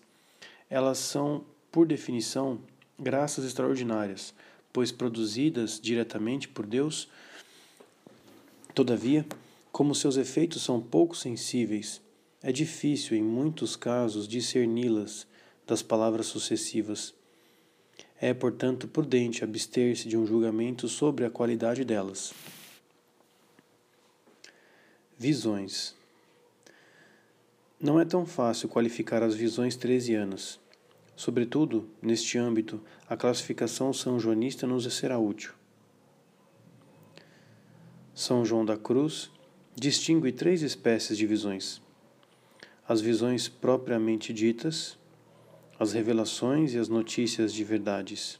[0.69, 2.59] elas são, por definição,
[2.99, 4.33] graças extraordinárias,
[4.73, 7.07] pois produzidas diretamente por Deus.
[8.75, 9.25] Todavia,
[9.71, 12.01] como seus efeitos são pouco sensíveis,
[12.41, 15.27] é difícil, em muitos casos, discerni-las
[15.67, 17.13] das palavras sucessivas.
[18.19, 22.33] É, portanto, prudente abster-se de um julgamento sobre a qualidade delas.
[25.17, 25.95] Visões.
[27.77, 30.59] Não é tão fácil qualificar as visões tresianas.
[31.15, 35.51] Sobretudo, neste âmbito, a classificação são joanista nos será útil.
[38.15, 39.29] São João da Cruz
[39.79, 41.81] distingue três espécies de visões:
[42.87, 44.97] as visões propriamente ditas,
[45.79, 48.39] as revelações e as notícias de verdades.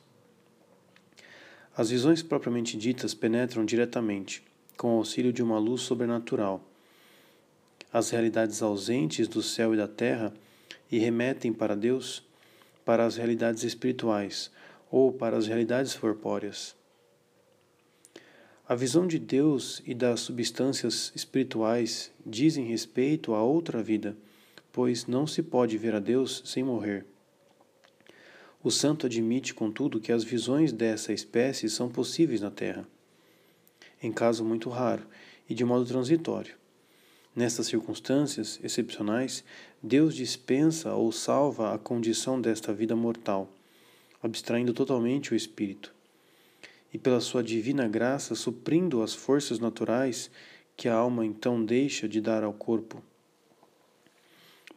[1.75, 4.43] As visões propriamente ditas penetram diretamente,
[4.75, 6.65] com o auxílio de uma luz sobrenatural
[7.91, 10.33] as realidades ausentes do céu e da terra
[10.91, 12.23] e remetem para Deus,
[12.85, 14.51] para as realidades espirituais
[14.91, 16.75] ou para as realidades corpóreas.
[18.70, 24.15] A visão de Deus e das substâncias espirituais dizem respeito a outra vida,
[24.72, 27.03] pois não se pode ver a Deus sem morrer.
[28.63, 32.88] O santo admite, contudo, que as visões dessa espécie são possíveis na Terra,
[34.03, 35.01] em caso muito raro
[35.49, 36.53] e de modo transitório.
[37.36, 39.43] Nestas circunstâncias excepcionais,
[39.82, 43.51] Deus dispensa ou salva a condição desta vida mortal,
[44.22, 45.91] abstraindo totalmente o espírito,
[46.93, 50.29] e pela sua divina graça suprindo as forças naturais
[50.75, 53.03] que a alma então deixa de dar ao corpo.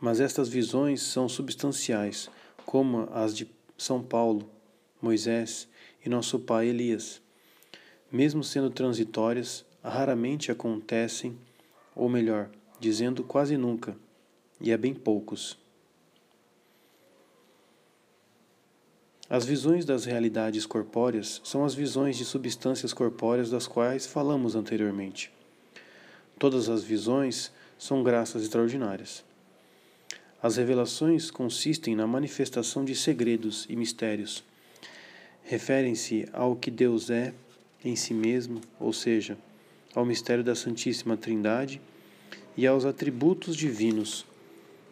[0.00, 2.28] Mas estas visões são substanciais,
[2.66, 3.48] como as de
[3.78, 4.50] São Paulo,
[5.00, 5.68] Moisés
[6.04, 7.22] e nosso pai Elias.
[8.10, 11.38] Mesmo sendo transitórias, raramente acontecem,
[11.94, 12.50] ou melhor,
[12.80, 13.96] dizendo quase nunca,
[14.60, 15.61] e é bem poucos.
[19.32, 25.32] As visões das realidades corpóreas são as visões de substâncias corpóreas das quais falamos anteriormente.
[26.38, 29.24] Todas as visões são graças extraordinárias.
[30.42, 34.44] As revelações consistem na manifestação de segredos e mistérios.
[35.44, 37.32] Referem-se ao que Deus é
[37.82, 39.38] em si mesmo, ou seja,
[39.94, 41.80] ao mistério da Santíssima Trindade
[42.54, 44.26] e aos atributos divinos,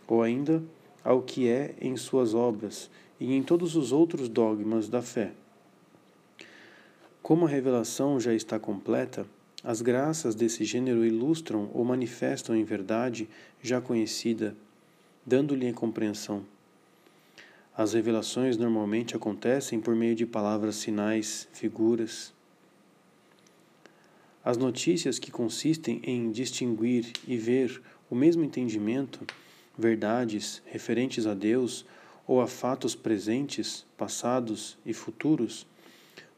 [0.09, 0.63] ou ainda
[1.05, 2.89] ao que é em suas obras
[3.21, 5.33] e em todos os outros dogmas da fé.
[7.23, 9.27] Como a revelação já está completa,
[9.63, 13.29] as graças desse gênero ilustram ou manifestam em verdade
[13.63, 14.57] já conhecida,
[15.25, 16.43] dando-lhe a compreensão.
[17.77, 22.33] As revelações normalmente acontecem por meio de palavras, sinais, figuras.
[24.43, 29.21] As notícias que consistem em distinguir e ver o mesmo entendimento
[29.79, 31.85] verdades referentes a Deus
[32.31, 35.67] ou a fatos presentes, passados e futuros,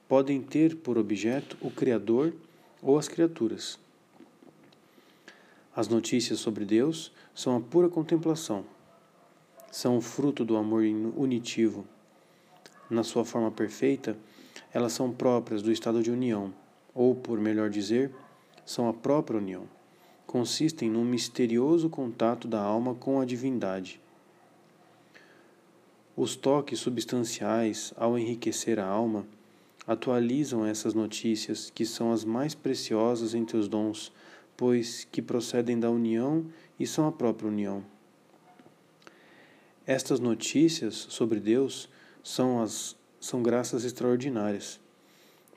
[0.09, 2.33] podem ter por objeto o Criador
[2.81, 3.79] ou as criaturas.
[5.77, 8.65] As notícias sobre Deus são a pura contemplação,
[9.71, 10.83] são o fruto do amor
[11.15, 11.87] unitivo.
[12.89, 14.17] Na sua forma perfeita,
[14.73, 16.55] elas são próprias do estado de união,
[16.95, 18.11] ou, por melhor dizer,
[18.65, 19.69] são a própria união
[20.27, 24.01] consistem num misterioso contato da alma com a divindade.
[26.17, 29.27] Os toques substanciais, ao enriquecer a alma,
[29.87, 34.13] atualizam essas notícias, que são as mais preciosas entre os dons,
[34.57, 36.47] pois que procedem da união
[36.79, 37.85] e são a própria união.
[39.87, 41.89] Estas notícias sobre Deus
[42.23, 44.81] são as são graças extraordinárias,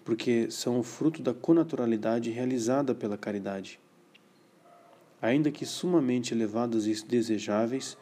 [0.03, 3.79] porque são o fruto da conaturalidade realizada pela caridade
[5.25, 7.97] ainda que sumamente elevadas e desejáveis,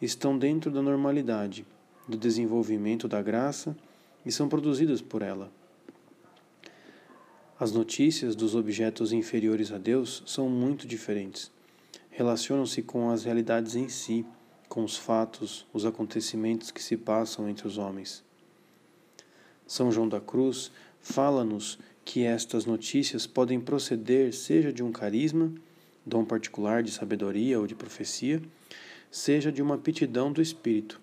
[0.00, 1.66] estão dentro da normalidade,
[2.10, 3.74] do desenvolvimento da graça
[4.26, 5.50] e são produzidas por ela.
[7.58, 11.50] As notícias dos objetos inferiores a Deus são muito diferentes.
[12.10, 14.26] Relacionam-se com as realidades em si,
[14.68, 18.24] com os fatos, os acontecimentos que se passam entre os homens.
[19.66, 25.52] São João da Cruz fala-nos que estas notícias podem proceder seja de um carisma,
[26.04, 28.40] dom particular de sabedoria ou de profecia,
[29.10, 31.00] seja de uma aptidão do espírito,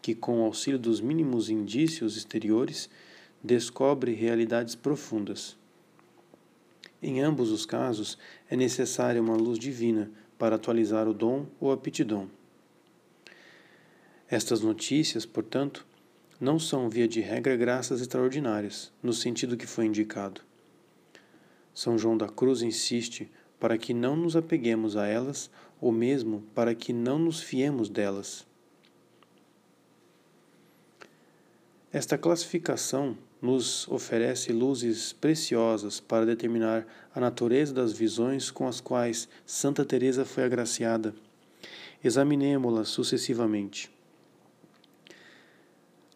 [0.00, 2.88] que, com o auxílio dos mínimos indícios exteriores,
[3.42, 5.56] descobre realidades profundas.
[7.02, 12.30] Em ambos os casos, é necessária uma luz divina para atualizar o dom ou aptidão.
[14.28, 15.86] Estas notícias, portanto,
[16.40, 20.40] não são, via de regra, graças extraordinárias, no sentido que foi indicado.
[21.74, 26.74] São João da Cruz insiste para que não nos apeguemos a elas, ou mesmo para
[26.74, 28.46] que não nos fiemos delas.
[31.92, 39.28] Esta classificação nos oferece luzes preciosas para determinar a natureza das visões com as quais
[39.44, 41.12] Santa Teresa foi agraciada.
[42.04, 43.90] Examinemo-las sucessivamente.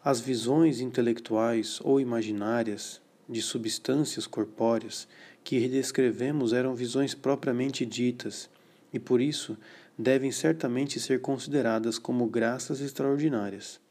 [0.01, 5.09] As visões intelectuais ou imaginárias de substâncias corpóreas
[5.43, 8.49] que descrevemos eram visões propriamente ditas
[8.93, 9.57] e por isso
[9.97, 13.83] devem certamente ser consideradas como graças extraordinárias.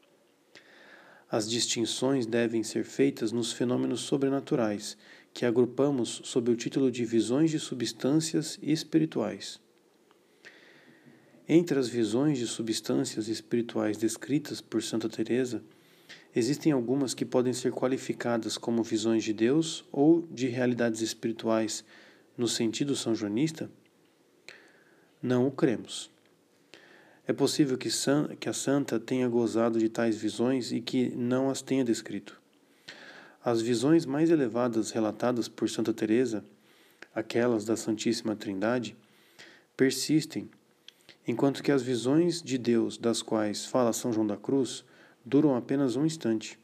[1.35, 4.95] As distinções devem ser feitas nos fenômenos sobrenaturais,
[5.33, 9.59] que agrupamos sob o título de visões de substâncias espirituais.
[11.45, 15.61] Entre as visões de substâncias espirituais descritas por Santa Teresa,
[16.33, 21.83] Existem algumas que podem ser qualificadas como visões de Deus ou de realidades espirituais
[22.37, 23.69] no sentido são joanista?
[25.21, 26.14] Não o cremos.
[27.27, 27.89] É possível que,
[28.39, 32.39] que a santa tenha gozado de tais visões e que não as tenha descrito.
[33.43, 36.45] As visões mais elevadas relatadas por Santa Teresa,
[37.15, 38.95] aquelas da Santíssima Trindade,
[39.75, 40.49] persistem,
[41.27, 44.85] enquanto que as visões de Deus das quais fala São João da Cruz
[45.25, 46.59] duram apenas um instante.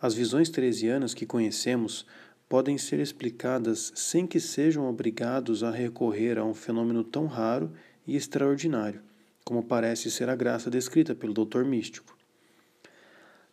[0.00, 2.06] As visões teresianas que conhecemos
[2.48, 7.72] podem ser explicadas sem que sejam obrigados a recorrer a um fenômeno tão raro
[8.06, 9.02] e extraordinário,
[9.48, 12.14] como parece ser a graça descrita pelo doutor místico.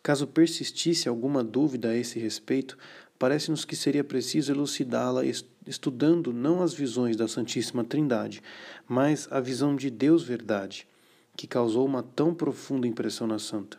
[0.02, 2.76] Caso persistisse alguma dúvida a esse respeito,
[3.18, 5.22] parece-nos que seria preciso elucidá-la
[5.66, 8.42] estudando não as visões da Santíssima Trindade,
[8.86, 10.86] mas a visão de Deus Verdade,
[11.34, 13.78] que causou uma tão profunda impressão na santa.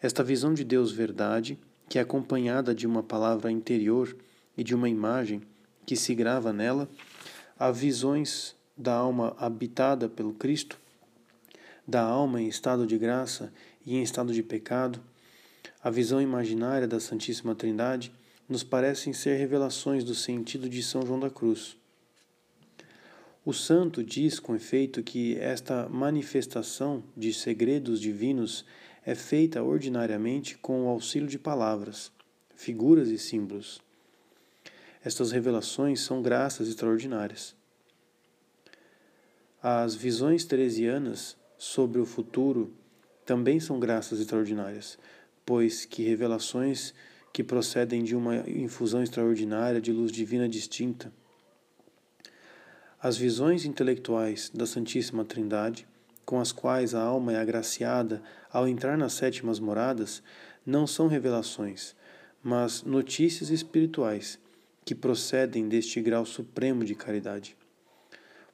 [0.00, 1.58] Esta visão de Deus Verdade,
[1.88, 4.16] que é acompanhada de uma palavra interior
[4.56, 5.42] e de uma imagem
[5.84, 6.88] que se grava nela,
[7.58, 10.78] há visões da alma habitada pelo Cristo,
[11.86, 13.52] da alma em estado de graça
[13.84, 15.00] e em estado de pecado,
[15.82, 18.12] a visão imaginária da Santíssima Trindade
[18.48, 21.76] nos parecem ser revelações do sentido de São João da Cruz.
[23.44, 28.64] O santo diz com efeito que esta manifestação de segredos divinos
[29.04, 32.12] é feita ordinariamente com o auxílio de palavras,
[32.54, 33.80] figuras e símbolos.
[35.02, 37.54] Estas revelações são graças extraordinárias.
[39.60, 42.72] As visões teresianas sobre o futuro
[43.26, 44.96] também são graças extraordinárias,
[45.44, 46.94] pois que revelações
[47.32, 51.12] que procedem de uma infusão extraordinária de luz divina distinta.
[53.02, 55.88] As visões intelectuais da Santíssima Trindade,
[56.24, 60.22] com as quais a alma é agraciada ao entrar nas sétimas moradas,
[60.64, 61.96] não são revelações,
[62.40, 64.38] mas notícias espirituais
[64.84, 67.57] que procedem deste grau supremo de caridade.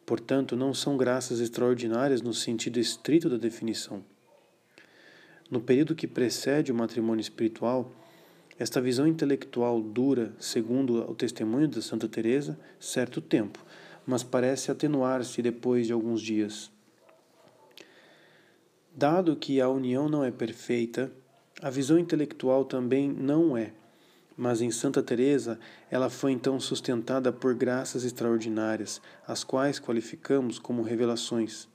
[0.07, 4.05] Portanto, não são graças extraordinárias no sentido estrito da definição.
[5.51, 7.93] No período que precede o matrimônio espiritual,
[8.59, 13.65] esta visão intelectual dura, segundo o testemunho de Santa Teresa, certo tempo,
[14.07, 16.71] mas parece atenuar-se depois de alguns dias.
[18.95, 21.11] Dado que a união não é perfeita,
[21.61, 23.73] a visão intelectual também não é.
[24.37, 25.59] Mas em Santa Teresa,
[25.91, 31.68] ela foi então sustentada por graças extraordinárias, as quais qualificamos como revelações.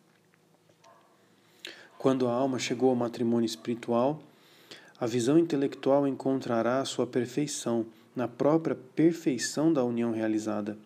[1.97, 4.21] Quando a alma chegou ao matrimônio espiritual,
[4.99, 10.77] a visão intelectual encontrará sua perfeição na própria perfeição da união realizada.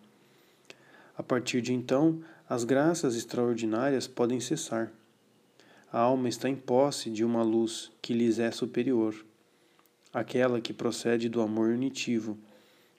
[1.16, 4.92] A partir de então, as graças extraordinárias podem cessar.
[5.92, 9.14] A alma está em posse de uma luz que lhes é superior
[10.14, 12.38] aquela que procede do amor unitivo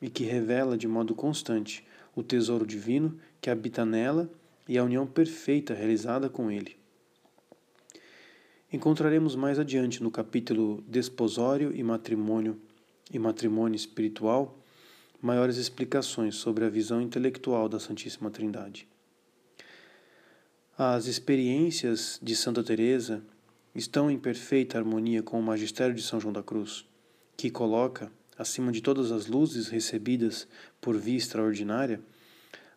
[0.02, 4.30] e que revela de modo constante o tesouro divino que habita nela
[4.68, 6.76] e a união perfeita realizada com ele.
[8.72, 12.60] Encontraremos mais adiante no capítulo Desposório e Matrimônio
[13.12, 14.60] e Matrimônio Espiritual
[15.22, 18.88] maiores explicações sobre a visão intelectual da Santíssima Trindade.
[20.78, 23.24] As experiências de Santa Teresa
[23.74, 26.86] estão em perfeita harmonia com o magistério de São João da Cruz
[27.38, 30.48] que coloca, acima de todas as luzes recebidas
[30.80, 32.02] por via extraordinária,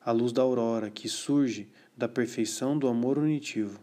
[0.00, 3.80] a luz da aurora que surge da perfeição do amor unitivo.